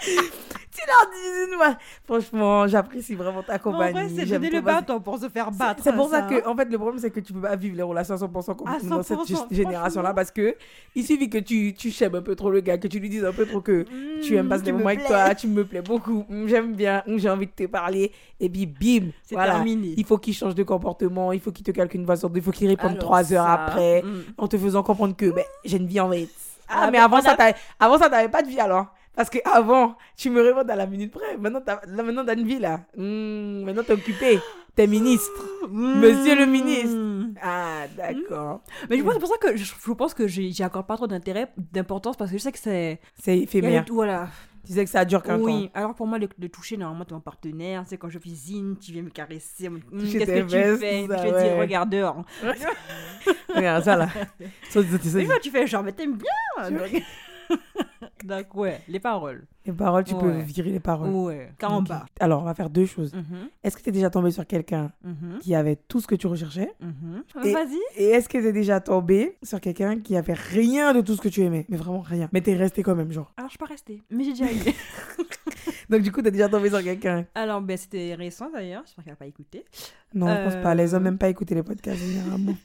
[0.01, 0.11] tu
[1.51, 1.77] leur moi.
[2.05, 3.93] Franchement, j'apprécie vraiment ta En compagnie.
[3.93, 5.81] vrai, c'est donner le bâton pour se faire battre.
[5.83, 6.27] C'est pour ça hein.
[6.27, 8.55] que, en fait, le problème, c'est que tu peux pas vivre les relations à 100%
[8.55, 10.55] comme dans cette 100%, génération-là parce que
[10.95, 13.25] il suffit que tu, tu chèmes un peu trop le gars, que tu lui dises
[13.25, 13.85] un peu trop que
[14.21, 17.03] tu aimes passer Mmh, me moments avec toi, tu me plais beaucoup, mm, j'aime bien,
[17.07, 19.53] mm, j'ai envie de te parler, et puis bim, C'est voilà.
[19.53, 19.93] terminé.
[19.97, 22.51] Il faut qu'il change de comportement, il faut qu'il te calcule une façon, il faut
[22.51, 24.03] qu'il réponde Alors trois heures ça, après,
[24.37, 26.29] en te faisant comprendre que ben, j'ai une vie en fait.
[26.67, 28.87] Ah, Ah, mais mais avant ça, a- t'avais- avant ça, t'avais pas de vie alors.
[29.15, 31.37] Parce que avant, tu me réponds à la minute près.
[31.37, 32.81] Maintenant, là, maintenant, t'as une vie là.
[32.97, 34.39] Hmm, maintenant, t'es occupé.
[34.75, 35.31] T'es ministre.
[35.69, 36.97] Monsieur le ministre.
[37.41, 38.61] Ah, d'accord.
[38.89, 40.97] Mais je pense- c'est pour ça que je, je pense que j'ai j'ai encore pas
[40.97, 42.99] trop d'intérêt, d'importance parce que je sais que c'est.
[43.21, 43.85] C'est éphémère.
[43.89, 44.27] Voilà.
[44.67, 45.71] Tu sais que ça dure qu'un Oui, temps.
[45.79, 47.83] alors pour moi, le, le toucher, normalement, tu es mon partenaire.
[47.85, 49.69] C'est quand je cuisine, tu viens me caresser.
[50.01, 50.49] Qu'est-ce tes que tu
[50.79, 51.07] fais?
[51.07, 51.43] ça, Je ouais.
[51.53, 51.95] dis, regarde.
[53.55, 54.09] Regarde ça là.
[54.41, 56.69] Et toi, tu fais genre, mais t'aimes bien.
[58.23, 58.45] Donc...
[58.45, 59.45] Donc, ouais, les paroles.
[59.65, 61.09] Les paroles, tu peux virer les paroles.
[61.09, 61.87] Ouais, Ok.
[61.87, 62.05] bas.
[62.19, 63.13] Alors, on va faire deux choses.
[63.15, 66.13] Mhm, Est-ce que tu es déjà tombé sur quelqu'un mhm, qui avait tout ce que
[66.15, 67.23] tu recherchais mhm.
[67.43, 67.79] Et- Vas-y.
[67.97, 71.21] Et est-ce que tu es déjà tombé sur quelqu'un qui avait rien de tout ce
[71.21, 71.65] que tu aimais?
[71.69, 72.29] Mais vraiment rien.
[72.31, 73.31] Mais t'es resté quand même, genre.
[73.37, 74.57] Alors, je suis pas restée, mais j'ai déjà eu.
[75.89, 77.25] Donc, du coup, t'es déjà tombé sur quelqu'un.
[77.33, 78.83] Alors, ben, c'était récent d'ailleurs.
[78.85, 79.65] J'espère qu'elle va pas écouté.
[80.15, 80.73] Non, je pense pas.
[80.73, 81.05] Les hommes Euh.
[81.05, 82.55] n'aiment pas écouter les podcasts, généralement.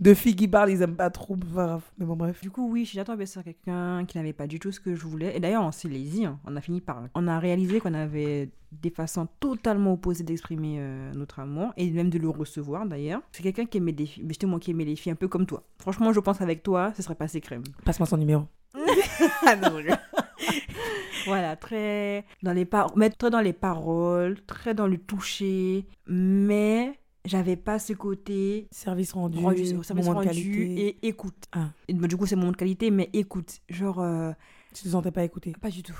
[0.00, 1.36] de filles qui parlent, ils aiment pas trop.
[1.36, 1.80] Pas.
[1.98, 2.40] Mais bon, bref.
[2.40, 4.80] Du coup, oui, je suis déjà tombée sur quelqu'un qui n'avait pas du tout ce
[4.80, 5.36] que je voulais.
[5.36, 6.24] Et d'ailleurs, on s'est lazy.
[6.24, 6.40] hein.
[6.46, 7.02] On a fini par.
[7.14, 12.10] On a réalisé qu'on avait des façons totalement opposées d'exprimer euh, notre amour et même
[12.10, 13.20] de le recevoir d'ailleurs.
[13.30, 15.46] C'est quelqu'un qui aimait des filles, mais justement qui aimait les filles un peu comme
[15.46, 15.62] toi.
[15.78, 17.62] Franchement, je pense avec toi, ce serait passé crème.
[17.84, 18.44] Passe-moi son numéro.
[19.46, 19.78] ah non,
[21.26, 22.96] Voilà, très dans les par...
[22.96, 29.12] mais très dans les paroles, très dans le toucher, mais j'avais pas ce côté Service
[29.12, 30.86] rendu, rendu, service moment de rendu qualité.
[31.02, 31.44] et écoute.
[31.52, 31.70] Ah.
[31.88, 33.60] Et, bah, du coup, c'est mon de qualité, mais écoute.
[33.68, 34.32] Genre, euh,
[34.74, 35.52] Tu te sentais pas écouté.
[35.60, 35.96] Pas du tout.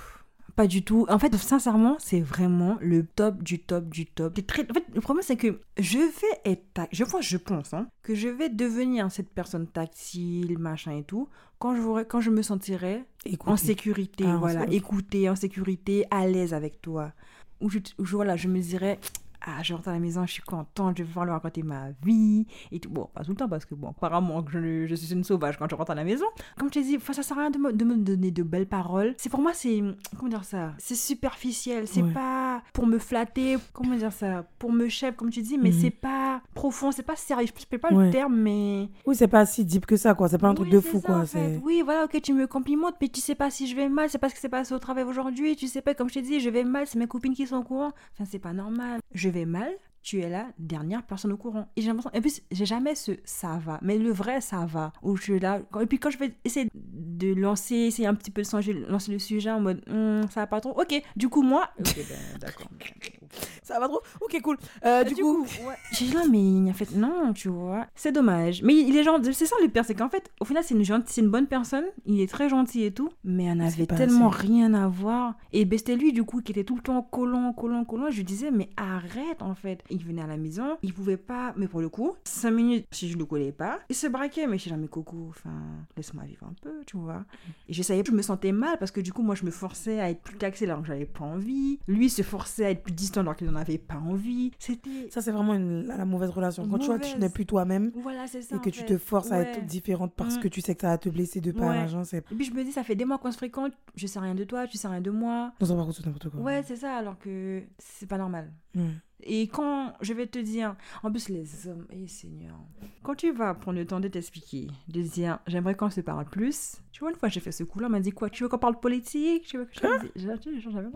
[0.57, 1.05] Pas du tout.
[1.09, 4.39] En fait, sincèrement, c'est vraiment le top du top du top.
[4.47, 4.63] Très...
[4.71, 6.87] En fait, le problème, c'est que je vais être...
[6.93, 11.29] Je vois, je pense, hein, que je vais devenir cette personne tactile, machin et tout,
[11.59, 13.51] quand je, voudrais- quand je me sentirai Écoutez.
[13.51, 17.13] en sécurité, Ah, voilà, écoutée, en sécurité, à l'aise avec toi.
[17.61, 19.01] Où je, où je- voilà, je me dirais,
[19.47, 21.91] ah, je rentre à la maison, je suis contente, je vais pouvoir lui raconter ma
[22.03, 22.89] vie et tout.
[22.91, 25.57] Bon, pas tout le temps parce que, bon, apparemment, que je, je suis une sauvage
[25.59, 26.25] quand je rentre à la maison.
[26.59, 28.67] Comme je t'ai dit, ça sert à rien de me, de me donner de belles
[28.67, 29.15] paroles.
[29.19, 29.83] C'est pour moi, c'est,
[30.17, 30.73] comment dire ça?
[30.79, 32.13] C'est superficiel, c'est Ouais.
[32.13, 34.45] pas pour me flatter, comment dire ça?
[34.59, 35.79] Pour me chef, comme tu dis, mais Mhm.
[35.81, 37.47] c'est pas profond, c'est pas sérieux.
[37.55, 38.07] Je sais pas Ouais.
[38.07, 40.29] le terme, mais Oui, c'est pas si deep que ça, quoi.
[40.29, 41.17] C'est pas un truc oui, de c'est fou, ça, quoi.
[41.19, 41.57] en fait.
[41.57, 41.61] C'est...
[41.65, 44.19] Oui, voilà, ok, tu me complimentes, mais tu sais pas si je vais mal, c'est
[44.19, 46.41] pas ce qui s'est passé au travail aujourd'hui, tu sais pas, comme je t'ai dit,
[46.41, 47.93] je vais mal, c'est mes copines qui sont au courant.
[48.15, 49.01] Enfin, c'est pas normal.
[49.15, 51.67] Je vais mal, tu es la dernière personne au courant.
[51.77, 54.93] Et j'ai l'impression, en plus, j'ai jamais ce ça va, mais le vrai ça va,
[55.03, 55.61] où je suis là.
[55.81, 59.13] Et puis quand je vais essayer de lancer, essayer un petit peu de changer, lancer
[59.13, 61.71] le sujet en mode, Hum, ça va pas trop, ok, du coup, moi.
[61.79, 62.69] Ok, ben, d'accord.
[63.63, 64.57] Ça va trop Ok, cool.
[64.85, 65.75] Euh, du, coup, ouais.
[65.93, 67.87] J'ai dit non, mais en fait, non, tu vois.
[67.95, 68.63] C'est dommage.
[68.63, 69.33] Mais il est gentil.
[69.33, 71.47] C'est ça le pire, c'est qu'en fait, au final, c'est une, gentille, c'est une bonne
[71.47, 71.85] personne.
[72.05, 73.11] Il est très gentil et tout.
[73.25, 74.47] Mais on avait pas tellement assez.
[74.49, 75.35] rien à voir.
[75.53, 78.11] Et ben, c'était lui, du coup, qui était tout le temps collant, collant, collant.
[78.11, 79.83] Je lui disais, mais arrête, en fait.
[79.91, 81.55] Il venait à la maison, il pouvait pas.
[81.57, 84.47] Mais pour le coup, cinq minutes, si je le collais pas, il se braquait.
[84.47, 85.55] Mais je suis jamais coco, enfin,
[85.97, 87.25] laisse-moi vivre un peu, tu vois.
[87.69, 90.11] Et j'essayais, je me sentais mal parce que du coup, moi, je me forçais à
[90.11, 91.79] être plus taxée alors que j'avais pas envie.
[91.89, 94.53] Lui se forçait à être plus distant alors qu'il n'en avait pas envie.
[94.59, 95.09] C'était.
[95.11, 96.67] ça, c'est vraiment une- la, la mauvaise relation.
[96.69, 98.57] Quand tu vois que tu n'es plus toi-même Voilà, c'est ça.
[98.57, 98.87] et que tu fait.
[98.87, 100.41] te forces à être différente parce Mm.
[100.41, 101.75] que tu sais que ça va te blesser de pas Ouais.
[101.75, 102.03] l'argent.
[102.13, 104.35] Et puis je me dis, ça fait des mois qu'on se fréquente, je sais rien
[104.35, 105.53] de toi, tu sais rien de moi.
[105.59, 106.41] Par contre, c'est n'importe quoi.
[106.41, 108.53] Ouais, c'est ça, alors que c'est pas normal.
[108.75, 108.83] Ouais.
[109.27, 112.57] Et quand je vais te dire, en plus les hommes, eh Seigneur,
[113.03, 116.77] quand tu vas prendre le temps de t'expliquer, de dire, j'aimerais qu'on se parle plus.
[116.93, 118.59] Tu vois, une fois j'ai fait ce coup-là, on m'a dit quoi Tu veux qu'on
[118.59, 119.45] parle politique?
[119.47, 120.11] Tu veux que je envie.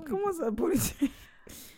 [0.08, 1.10] Comment ça, politique?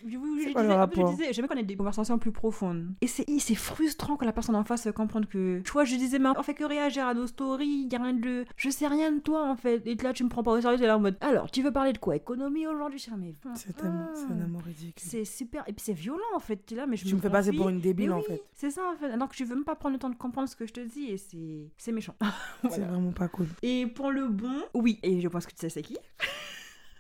[0.07, 2.33] Je, oui, C'est je quoi le disais, je disais, j'aimais qu'on ait des conversations plus
[2.33, 2.89] profondes.
[3.01, 5.61] Et c'est c'est frustrant que la personne en face comprenne que.
[5.61, 8.15] Tu vois, je disais, mais on fait que réagir à nos stories, y a rien
[8.15, 8.45] de.
[8.57, 9.87] Je sais rien de toi en fait.
[9.87, 11.17] Et là, tu me prends pas au sérieux, t'es là en mode.
[11.21, 12.17] Alors, tu veux parler de quoi?
[12.17, 13.05] Économie aujourd'hui?
[13.11, 13.35] Là, mais.
[13.55, 14.07] C'est tellement...
[14.09, 14.93] ah, c'est un amour ridicule.
[14.97, 15.65] C'est super.
[15.67, 16.65] Et puis c'est violent en fait.
[16.67, 18.43] Tu es là, mais je Tu me fais passer pour une débile, en fait.
[18.55, 19.17] C'est ça en fait.
[19.17, 21.07] Donc, tu veux même pas prendre le temps de comprendre ce que je te dis
[21.07, 22.15] et c'est c'est méchant.
[22.71, 23.47] C'est vraiment pas cool.
[23.63, 24.99] Et pour le bon, oui.
[25.03, 25.97] Et je pense que tu sais c'est qui.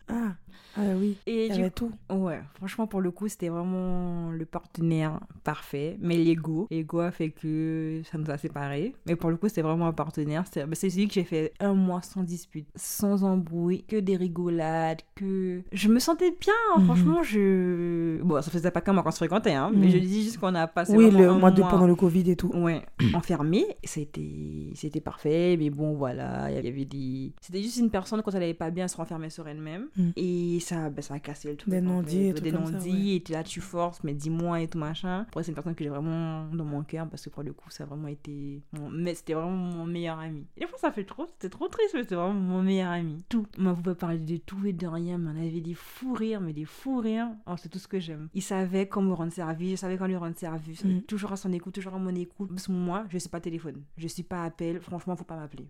[0.09, 0.35] Ah,
[0.77, 1.17] ah oui.
[1.27, 1.91] Et Il y avait tout.
[2.11, 5.97] Ouais, franchement, pour le coup, c'était vraiment le partenaire parfait.
[6.01, 8.95] Mais l'ego, l'ego a fait que ça nous a séparés.
[9.07, 10.45] Mais pour le coup, c'était vraiment un partenaire.
[10.51, 14.17] C'est bah, c'est celui que j'ai fait un mois sans dispute, sans embrouille, que des
[14.17, 15.63] rigolades, que.
[15.73, 16.85] Je me sentais bien, hein, Mhm.
[16.87, 17.23] franchement.
[17.23, 18.21] Je.
[18.23, 19.93] Bon, ça faisait pas qu'un mois qu'on se fréquentait, hein, mais Mhm.
[19.93, 20.97] je dis juste qu'on a passé.
[20.97, 22.51] Oui, le mois de pendant le Covid et tout.
[22.55, 22.83] Ouais,
[23.15, 28.23] enfermé, c'était c'était parfait, mais bon voilà, il y avait des c'était juste une personne
[28.23, 30.11] quand elle allait pas bien, elle se renfermait sur elle-même Mm.
[30.17, 31.71] et Et ça, ben, ça a cassé le truc.
[31.71, 34.79] Des non-dits et tout Des non-dits, et t'es là, tu forces, mais dis-moi et tout
[34.79, 35.27] machin.
[35.29, 37.69] Après, c'est une personne que j'ai vraiment dans mon cœur parce que pour le coup,
[37.71, 38.63] ça a vraiment été.
[38.73, 40.47] mon- Mais c'était vraiment mon meilleur ami.
[40.57, 41.27] Et des fois, ça fait trop.
[41.27, 43.25] C'était trop triste, mais c'était vraiment mon meilleur ami.
[43.29, 43.47] Tout.
[43.59, 46.53] On pouvait parler de tout et de rien, mais on avait des fous rires, mais
[46.53, 47.29] des fous rires.
[47.47, 48.29] Oh, c'est tout ce que j'aime.
[48.35, 50.85] Il savait quand me rendre service, je savais quand lui rendre service.
[50.85, 51.03] Mm.
[51.03, 52.49] Toujours à son écoute, toujours à mon écoute.
[52.51, 53.83] Parce que moi, je sais pas téléphone.
[53.97, 54.81] Je suis pas appel.
[54.81, 55.69] Franchement, faut pas m'appeler.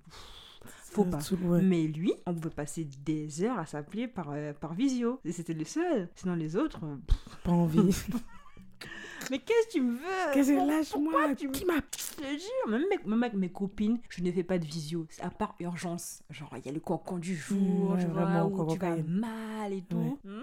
[0.65, 1.47] Faut Ça pas.
[1.47, 1.63] ouais.
[1.63, 5.21] Mais lui, on pouvait passer des heures à s'appeler par, euh, par visio.
[5.25, 6.09] Et c'était le seul.
[6.17, 6.85] Sinon, les autres.
[6.85, 7.39] euh, pff.
[7.45, 7.81] Pas envie.
[9.31, 10.33] Mais qu'est-ce que tu me veux?
[10.35, 11.35] Qu'est-ce que lâche-moi?
[11.37, 14.43] tu Qui m'a Je te jure, même avec, même avec mes copines, je ne fais
[14.43, 15.07] pas de visio.
[15.11, 16.23] C'est à part urgence.
[16.31, 18.97] Genre, il y a le cancan du jour, ouais, tu vois, vraiment, où tu vas
[19.07, 19.97] mal et tout.
[20.25, 20.31] Ouais.
[20.31, 20.43] Hmm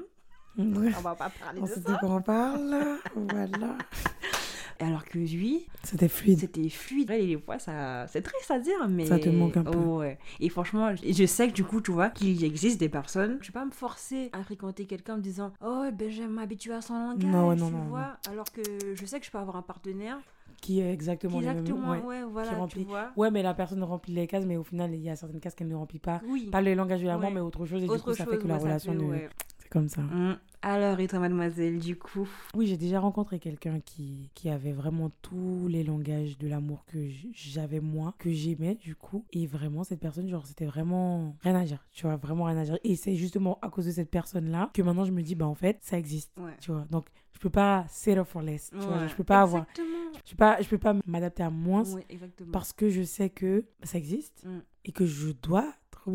[0.79, 0.91] Ouais.
[0.97, 1.97] On va pas parler On de sait de ça.
[1.99, 2.97] quoi on parle.
[3.15, 3.77] Voilà.
[4.79, 6.39] Et alors que lui, C'était fluide.
[6.39, 7.09] c'était fluide.
[7.09, 8.05] Ouais, des fois, ça...
[8.07, 9.05] c'est triste à dire, mais.
[9.05, 9.77] Ça te manque un peu.
[9.77, 10.19] Oh, ouais.
[10.39, 13.37] Et franchement, je sais que du coup, tu vois, qu'il existe des personnes.
[13.41, 16.27] Je vais pas me forcer à fréquenter quelqu'un en me disant Oh, ben, je vais
[16.27, 17.23] m'habituer à son langage.
[17.25, 18.17] Non, ouais, non, tu non, vois.
[18.29, 18.61] Alors que
[18.93, 20.19] je sais que je peux avoir un partenaire
[20.61, 21.57] Qui est exactement qui, les mêmes.
[21.59, 22.01] exactement, ouais.
[22.01, 22.83] ouais, voilà, tu remplit.
[22.83, 23.09] vois.
[23.15, 25.55] Ouais, mais la personne remplit les cases, mais au final, il y a certaines cases
[25.55, 26.21] qu'elle ne remplit pas.
[26.27, 26.49] Oui.
[26.51, 27.33] Pas le langage de l'amour, Ouais.
[27.33, 27.81] mais autre chose.
[27.83, 29.17] Et Autre du coup, ça fait que la relation fait, ne.
[29.59, 30.01] C'est comme ça.
[30.01, 30.37] Mm.
[30.63, 32.27] Alors, et toi, mademoiselle, du coup?
[32.55, 36.97] Oui, j'ai déjà rencontré quelqu'un qui, qui avait vraiment tous les langages de l'amour que
[37.33, 39.23] j'avais moi, que j'aimais du coup.
[39.31, 41.85] Et vraiment, cette personne, genre, c'était vraiment rien à dire.
[41.91, 42.77] Tu vois, vraiment rien à dire.
[42.83, 45.55] Et c'est justement à cause de cette personne-là que maintenant je me dis, bah en
[45.55, 46.31] fait, ça existe.
[46.39, 46.55] Ouais.
[46.59, 48.71] Tu vois, donc je peux pas settle for less.
[48.71, 49.61] Tu vois, je peux pas avoir.
[49.69, 50.11] Exactement.
[50.25, 52.51] Je peux pas, je peux pas m'adapter à moins Ouais, exactement.
[52.51, 54.59] parce que je sais que ça existe Mm.
[54.85, 55.71] et que je dois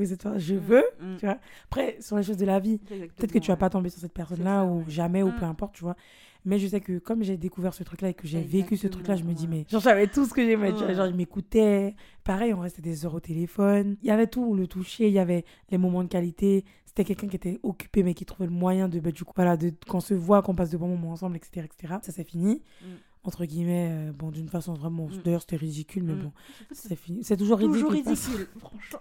[0.07, 0.40] cette personne.
[0.40, 0.84] Je Mm, veux.
[1.01, 1.16] mm.
[1.18, 1.38] Tu vois.
[1.66, 4.12] Après, sur les choses de la vie, Peut-être que tu vas pas tomber sur cette
[4.12, 4.84] personne-là ou ouais.
[4.88, 5.36] jamais ou Mm.
[5.36, 5.97] peu importe, tu vois.
[6.45, 9.14] Mais je sais que comme j'ai découvert ce truc-là et que j'ai vécu ce truc-là,
[9.14, 10.70] je me dis, mais genre, j'avais tout ce que j'aimais.
[10.72, 10.86] tu vois.
[10.88, 10.95] Ouais.
[10.97, 11.95] Genre, il m'écoutait.
[12.24, 13.97] Pareil, on restait des heures au téléphone.
[14.03, 16.64] Il y avait tout, le toucher, il y avait les moments de qualité.
[16.84, 19.57] C'était quelqu'un qui était occupé, mais qui trouvait le moyen de, bah, du coup, voilà,
[19.57, 21.64] de, qu'on se voit, qu'on passe de bons moments ensemble, etc.
[21.72, 21.95] etc.
[22.03, 22.61] Ça, c'est fini.
[22.82, 22.86] Mm.
[23.24, 25.06] Entre guillemets, euh, bon, d'une façon vraiment.
[25.06, 25.22] Mm.
[25.24, 26.22] D'ailleurs, c'était ridicule, mais Mm.
[26.22, 26.32] bon,
[26.72, 27.22] c'est fini.
[27.22, 27.80] C'est toujours ridicule.
[27.80, 28.98] Toujours ridicule, franchement.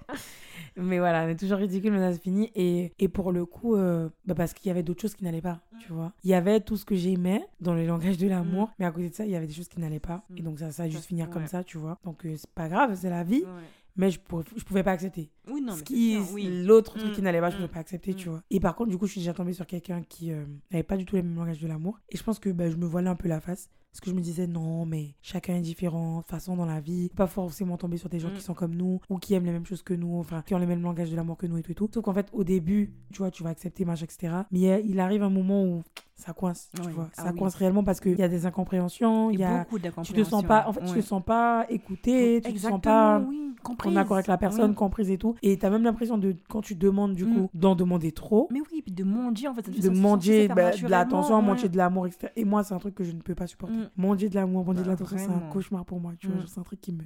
[0.78, 2.51] Mais voilà, mais toujours ridicule, mais ça c'est fini.
[2.55, 5.41] Et, et pour le coup, euh, bah parce qu'il y avait d'autres choses qui n'allaient
[5.41, 6.13] pas, tu vois.
[6.24, 9.09] Il y avait tout ce que j'aimais dans le langage de l'amour, mais à côté
[9.09, 10.24] de ça, il y avait des choses qui n'allaient pas.
[10.36, 10.45] Et Mm.
[10.45, 11.97] donc ça, ça a juste finir comme ça, tu vois.
[12.03, 13.63] Donc euh, c'est pas grave, c'est la vie, Ouais.
[13.95, 15.30] mais je pouvais, je pouvais pas accepter.
[15.49, 16.63] Oui, non, ce mais qui, oui.
[16.63, 18.32] l'autre truc Mm, qui n'allait pas, je mm, pouvais pas accepter, tu mm.
[18.32, 18.43] vois.
[18.51, 20.95] Et par contre, du coup, je suis déjà tombée sur quelqu'un qui euh, n'avait pas
[20.95, 21.99] du tout les mêmes langages de l'amour.
[22.09, 23.69] Et je pense que bah, je me voilais un peu la face.
[23.92, 26.80] Parce que je me disais, non, mais chacun est différent, de toute façon, dans la
[26.80, 27.10] vie.
[27.14, 28.34] Pas forcément tomber sur des gens Mm.
[28.36, 30.60] qui sont comme nous, ou qui aiment les mêmes choses que nous, enfin, qui ont
[30.60, 31.89] les mêmes langages de l'amour que nous et tout et tout.
[31.94, 34.34] Sauf qu'en fait, au début, tu vois, tu vas accepter, machin, etc.
[34.50, 35.84] Mais il arrive un moment où
[36.16, 36.94] ça coince, tu Oui.
[36.94, 37.10] vois.
[37.18, 37.39] Ah ça oui.
[37.39, 39.60] coince réellement parce qu'il y a des incompréhensions, il y a.
[39.64, 42.80] beaucoup Tu te sens pas, en fait, tu te sens pas écouté, tu te sens
[42.80, 43.22] pas
[43.86, 45.36] en accord avec la personne, comprise et tout.
[45.42, 47.34] Et t'as même l'impression de, quand tu demandes, du Mm.
[47.36, 49.70] coup, d'en demander trop, Mais oui, puis de mendier en fait.
[49.70, 49.89] de ça
[50.56, 51.70] bah, de l'attention, ouais.
[51.70, 52.32] de l'amour, etc.
[52.36, 53.76] Et moi, c'est un truc que je ne peux pas supporter.
[53.76, 53.80] Mm.
[53.97, 56.13] Manger de l'amour, manger de Bah, l'attention, c'est un cauchemar pour moi.
[56.19, 56.47] Tu vois, Mm.
[56.47, 57.01] c'est un truc qui me.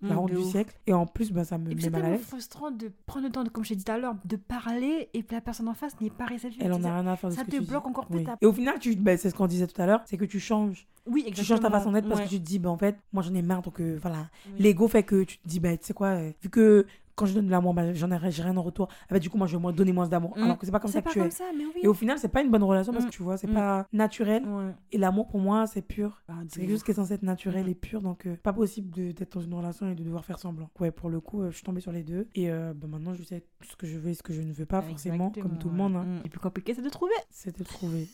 [0.00, 0.50] Mm, La honte du ouf.
[0.50, 0.78] siècle.
[0.86, 2.20] Et en plus, bah, ça me Et met c'est mal à l'aise.
[2.20, 5.08] frustrant de prendre le temps, de, comme je t'ai dit tout à l'heure, de parler
[5.12, 6.62] et puis la personne en face n'est pas réceptive.
[6.64, 8.06] Elle en C'est- a rien à faire de ça ce que te tu bloque encore
[8.06, 8.24] plus Oui.
[8.24, 10.24] ta- Et au final, tu, bah, c'est ce qu'on disait tout à l'heure, c'est que
[10.24, 10.86] tu changes.
[11.06, 11.42] Oui, exactement.
[11.42, 12.26] Tu changes ta façon d'être parce ouais.
[12.26, 14.28] que tu te dis, bah, en fait, moi j'en ai marre, donc euh, voilà.
[14.46, 14.52] Oui.
[14.60, 16.86] L'ego fait que tu te dis, bah, tu sais quoi, euh, vu que
[17.18, 18.88] quand je donne de l'amour, bah, j'en ai, rien en retour.
[18.90, 20.36] Ah, bah, du coup, moi je vais moins donner moins d'amour.
[20.36, 20.42] Mm.
[20.44, 21.30] Alors que c'est pas comme ça C'est que pas tu comme es.
[21.32, 21.80] ça, mais oui.
[21.82, 23.08] Et au final, c'est pas une bonne relation parce Mm.
[23.08, 23.54] que tu vois, c'est Mm.
[23.54, 24.44] pas naturel.
[24.46, 24.72] Ouais.
[24.92, 26.22] Et l'amour pour moi, c'est pur.
[26.28, 27.70] Ah, de C'est quelque chose qui est censé être naturel Mhm.
[27.70, 30.38] et pur, donc euh, pas possible de- d'être dans une relation et de devoir faire
[30.38, 30.70] semblant.
[30.78, 32.28] Ouais, pour le coup, euh, je suis tombée sur les deux.
[32.34, 34.52] Et euh, bah, maintenant, je sais ce que je veux et ce que je ne
[34.52, 35.96] veux pas, forcément, Exactement, comme tout le monde.
[35.96, 36.04] hein.
[36.04, 36.26] Mm.
[36.26, 37.14] Et plus compliqué, c'est de trouver.
[37.30, 38.08] C'était trouvé.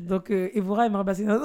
[0.00, 1.38] donc, euh, Evora aimerait passer dans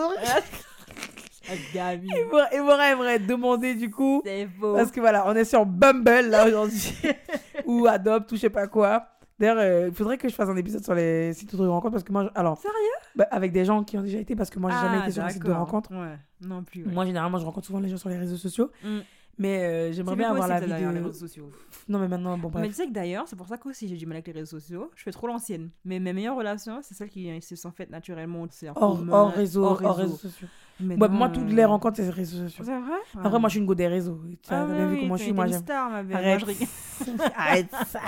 [1.74, 2.08] Gabi.
[2.16, 4.22] Evora, Evora aimerait demander du coup.
[4.26, 4.74] C'est faux.
[4.76, 6.94] Parce que voilà, on est sur Bumble là aujourd'hui.
[7.66, 9.08] ou Adopt ou je sais pas quoi.
[9.40, 12.04] D'ailleurs, euh, il faudrait que je fasse un épisode sur les sites de rencontre parce
[12.04, 12.76] que moi, alors, Sérieux?
[13.16, 15.12] bah, avec des gens qui ont déjà été parce que moi, j'ai jamais Ah, été
[15.12, 15.66] sur un site de d'accord.
[15.66, 15.92] rencontre.
[15.92, 16.84] Ouais, non plus.
[16.84, 16.92] ouais.
[16.92, 18.72] Moi, généralement, je rencontre souvent les gens sur les réseaux sociaux.
[18.84, 18.98] Mm.
[19.40, 21.52] Mais euh, j'aimerais bien avoir la d'ailleurs, les réseaux sociaux.
[21.88, 22.68] Non, mais maintenant, bon, Mais bref.
[22.70, 24.90] tu sais que d'ailleurs, c'est pour ça qu'aussi j'ai du mal avec les réseaux sociaux.
[24.96, 25.70] Je fais trop l'ancienne.
[25.86, 28.46] Mais mes meilleures relations, c'est celles qui se sont faites naturellement.
[28.50, 30.48] C'est Hors, hors réseau, hors, hors réseaux sociaux.
[30.80, 32.64] Mais Ouais, moi, toutes euh, les rencontres, c'est les réseaux sociaux.
[32.66, 32.98] C'est vrai?
[33.24, 34.20] Après, moi, je suis une go des réseaux.
[34.44, 35.62] Tu as Ah, bien vu comment je suis, moi, j'aime.
[35.62, 36.18] star, ma belle.
[36.18, 36.44] Arrête.
[37.36, 38.02] Arrête ça.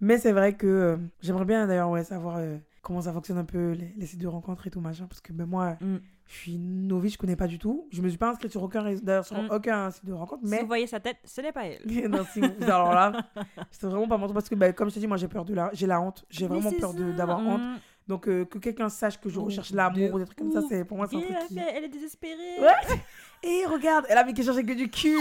[0.00, 3.44] Mais c'est vrai que euh, j'aimerais bien d'ailleurs ouais, savoir euh, comment ça fonctionne un
[3.44, 5.06] peu les, les sites de rencontres et tout machin.
[5.06, 5.96] Parce que ben, moi, Mm.
[6.26, 7.86] je suis novice, je connais pas du tout.
[7.92, 9.48] Je me suis pas inscrite sur aucun, d'ailleurs, sur Mm.
[9.50, 10.42] aucun site de rencontre.
[10.44, 11.82] Si Mais vous voyez sa tête, ce n'est pas elle.
[12.10, 13.12] non, si vous- alors là,
[13.70, 14.34] c'est vraiment pas mon truc.
[14.34, 16.24] Parce que ben, comme je te dis, moi j'ai peur de la, j'ai la honte.
[16.30, 17.60] J'ai vraiment peur d'avoir honte.
[17.60, 17.76] mm.
[18.08, 20.62] Donc euh, que quelqu'un sache que je Oh, recherche l'amour ou des trucs comme ça,
[20.68, 21.58] c'est pour moi c'est un truc elle, qui.
[21.58, 22.58] elle est désespérée.
[22.60, 22.98] Ouais.
[23.42, 25.16] Et regarde, elle a mis chose avec que du cul.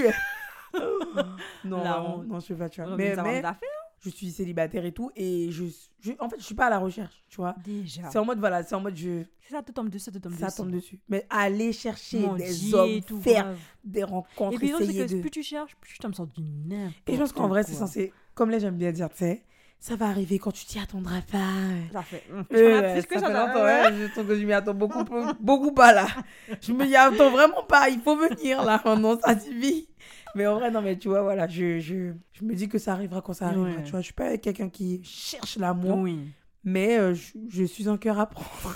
[1.65, 2.27] non, honte.
[2.27, 2.95] non, je sais pas, tu vois.
[2.95, 3.43] Mais, mais.
[4.03, 5.11] Je suis célibataire et tout.
[5.15, 5.65] Et je,
[6.01, 7.55] je- en fait, je suis pas à la recherche, tu vois.
[7.63, 8.09] Déjà.
[8.11, 10.33] C'est en mode, voilà, c'est en mode, je, Ça te tombe dessus, ça te tombe
[10.35, 10.57] ça dessus.
[10.57, 10.99] tombe dessus.
[11.09, 13.57] Mais aller chercher Mon des Dieu, hommes, tout, faire grave.
[13.83, 15.21] des rencontres, Et puis, essayer que de...
[15.21, 17.73] plus tu cherches, plus tu tombes sur du n'importe Et je pense qu'en vrai, c'est
[17.73, 19.43] censé, comme là j'aime bien dire, tu sais,
[19.81, 21.55] ça va arriver quand tu t'y attendras pas.
[21.93, 22.23] Ça fait.
[22.53, 25.03] Euh, que ça fait longtemps, ouais, je trouve que je m'y attends beaucoup,
[25.39, 26.07] beaucoup pas là.
[26.61, 29.87] Je me y attends vraiment pas, il faut venir là, non, ça suffit.
[30.35, 32.93] Mais en vrai, non, mais tu vois, voilà, je, je, je me dis que ça
[32.93, 33.69] arrivera quand ça arrivera.
[33.69, 33.83] Ouais.
[33.83, 36.19] Tu vois, je suis pas quelqu'un qui cherche l'amour, Oui.
[36.63, 38.75] mais euh, je, je suis un cœur à prendre.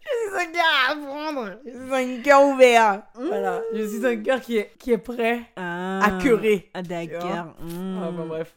[0.00, 1.58] Je suis un cœur à prendre.
[1.64, 3.02] Je suis un cœur ouvert.
[3.14, 6.70] Voilà, je suis un cœur qui est, qui est prêt Ah, à cœurer.
[6.74, 7.22] Ah, d'accord.
[7.60, 8.54] Ah, bah, bref.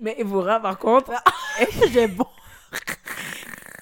[0.00, 1.12] Mais Evora, par contre,
[1.92, 2.26] J'ai bon.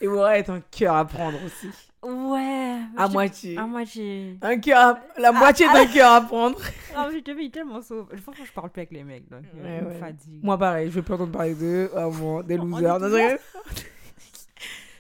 [0.00, 1.68] Evora est un cœur à prendre aussi.
[2.07, 2.78] Ouais.
[2.96, 3.59] À je- moitié.
[3.59, 4.38] À moitié.
[4.42, 6.59] Un cœur à- La moitié d'un cœur à prendre.
[6.98, 8.07] Ah, mais je deviens tellement sauve.
[8.22, 10.42] Franchement, je parle plus avec les mecs, donc euh, Ouais, fatigue.
[10.42, 11.90] Moi, pareil, je vais plus entendre parler d'eux.
[11.94, 12.98] Ah, bon, des losers.
[12.98, 13.36] Non, je.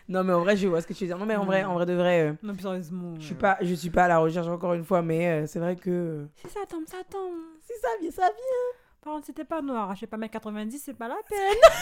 [0.08, 1.18] Non, mais en vrai, je vois ce que tu veux dire.
[1.18, 3.14] Non, mais en vrai, en vrai de vrai, euh, Non, plus sérieusement.
[3.18, 5.46] je suis euh, pas, je suis pas à la recherche encore une fois, mais euh,
[5.46, 7.32] c'est vrai que Si ça tombe, ça tombe.
[7.62, 8.80] si ça vient, ça vient.
[9.02, 9.92] Par contre, c'était pas noir.
[9.94, 11.72] Je sais pas, mais 90, c'est pas la peine.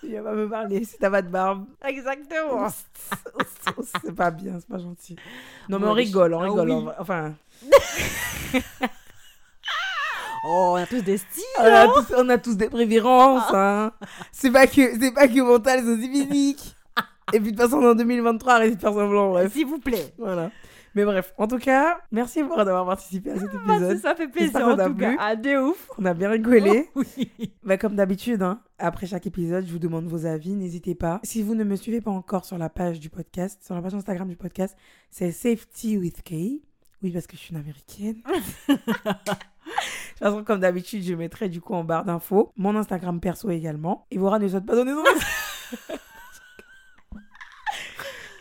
[0.00, 1.66] Tu vas pas me parler si t'as pas de barbe.
[1.86, 2.68] Exactement.
[4.02, 5.16] c'est pas bien, c'est pas gentil.
[5.68, 6.70] Non, mais on rigole, on ah rigole.
[6.70, 6.74] oui.
[6.74, 6.94] en vrai.
[6.98, 7.34] Enfin,
[10.42, 11.44] Oh, on a tous des styles.
[11.58, 13.52] on a tous, on a tous des préférences.
[13.52, 13.92] Hein.
[14.32, 16.74] C'est pas que, c'est pas que mental, c'est aussi physique.
[17.34, 19.36] Et puis de toute façon, on est en 2023, arrêtez de faire semblant.
[19.50, 20.14] S'il vous plaît.
[20.18, 20.50] Voilà.
[20.94, 23.98] Mais bref, en tout cas, merci pour d'avoir participé à cet Bah, épisode.
[23.98, 25.14] ça fait plaisir en tout cas.
[25.20, 25.88] Ah, de ouf.
[25.98, 26.88] On a bien rigolé.
[26.96, 27.30] Oui.
[27.62, 30.54] Bah, comme d'habitude, hein, après chaque épisode, je vous demande vos avis.
[30.56, 31.20] N'hésitez pas.
[31.22, 33.94] Si vous ne me suivez pas encore sur la page du podcast, sur la page
[33.94, 34.76] Instagram du podcast,
[35.10, 36.62] c'est Safety with Kay.
[37.02, 38.16] Oui, parce que je suis une américaine.
[38.68, 43.48] de toute façon, comme d'habitude, je mettrai du coup en barre d'infos mon Instagram perso
[43.50, 44.06] également.
[44.10, 45.02] Evora ne souhaite pas donner son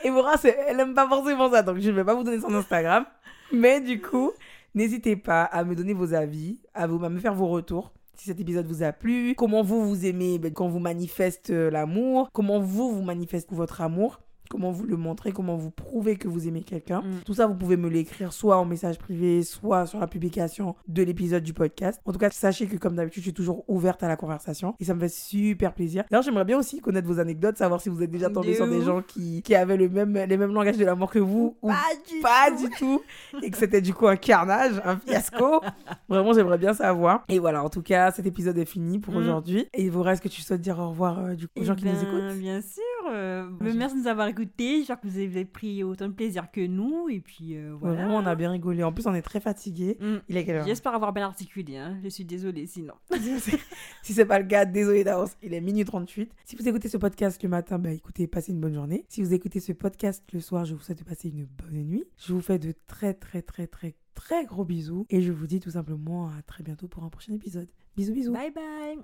[0.04, 2.54] Evora, c'est- elle aime pas forcément ça, donc je ne vais pas vous donner son
[2.54, 3.06] Instagram.
[3.52, 4.32] Mais du coup,
[4.76, 7.92] n'hésitez pas à me donner vos avis, à, vous, à me faire vos retours.
[8.16, 11.72] Si cet épisode vous a plu, comment vous vous aimez ben, quand vous manifeste euh,
[11.72, 14.20] l'amour, comment vous vous manifestez votre amour,
[14.50, 17.02] comment vous le montrez, comment vous prouvez que vous aimez quelqu'un.
[17.02, 17.22] Mm.
[17.26, 21.04] Tout ça, vous pouvez me l'écrire soit en message privé, soit sur la publication de
[21.04, 22.02] l'épisode du podcast.
[22.06, 24.86] En tout cas, sachez que comme d'habitude, je suis toujours ouverte à la conversation et
[24.86, 26.04] ça me fait super plaisir.
[26.10, 28.68] D'ailleurs, j'aimerais bien aussi connaître vos anecdotes, savoir si vous êtes déjà tombé De sur
[28.68, 31.68] des gens qui, qui avaient le même, les mêmes langages de l'amour que vous ou
[31.70, 31.76] Pas
[32.10, 32.58] du pas tout.
[32.64, 33.02] du tout
[33.44, 35.62] et que c'était du coup un carnage, un fiasco.
[36.10, 37.24] Vraiment, j'aimerais bien savoir.
[37.30, 39.18] Et voilà, en tout cas, cet épisode est fini pour Mm.
[39.18, 39.68] aujourd'hui.
[39.74, 41.66] Et il vous reste que tu souhaites dire au revoir euh, du coup, aux Eh
[41.66, 42.82] gens qui nous ben, écoutent Bien sûr.
[43.12, 44.78] Euh, merci de nous avoir écoutés.
[44.80, 47.10] J'espère que vous avez pris autant de plaisir que nous.
[47.10, 47.96] Et puis euh, voilà.
[47.96, 48.84] Vraiment, on a bien rigolé.
[48.84, 49.98] En plus, on est très fatigué.
[50.00, 50.16] Mm.
[50.28, 51.78] Il est quelle heure J'espère avoir bien articulé.
[51.78, 51.98] Hein.
[52.04, 52.94] Je suis désolée sinon.
[54.02, 56.32] si c'est pas le cas, désolé d'avance, il est minuit 38.
[56.46, 59.06] Si vous écoutez ce podcast le matin, bah écoutez, passez une bonne journée.
[59.10, 62.06] Si vous écoutez ce podcast le soir, je vous souhaite de passer une bonne nuit.
[62.18, 65.60] Je vous fais de très très très très très gros bisous et je vous dis
[65.60, 67.70] tout simplement à très bientôt pour un prochain épisode.
[67.96, 68.34] Bisous bisous.
[68.34, 69.00] Bye bye.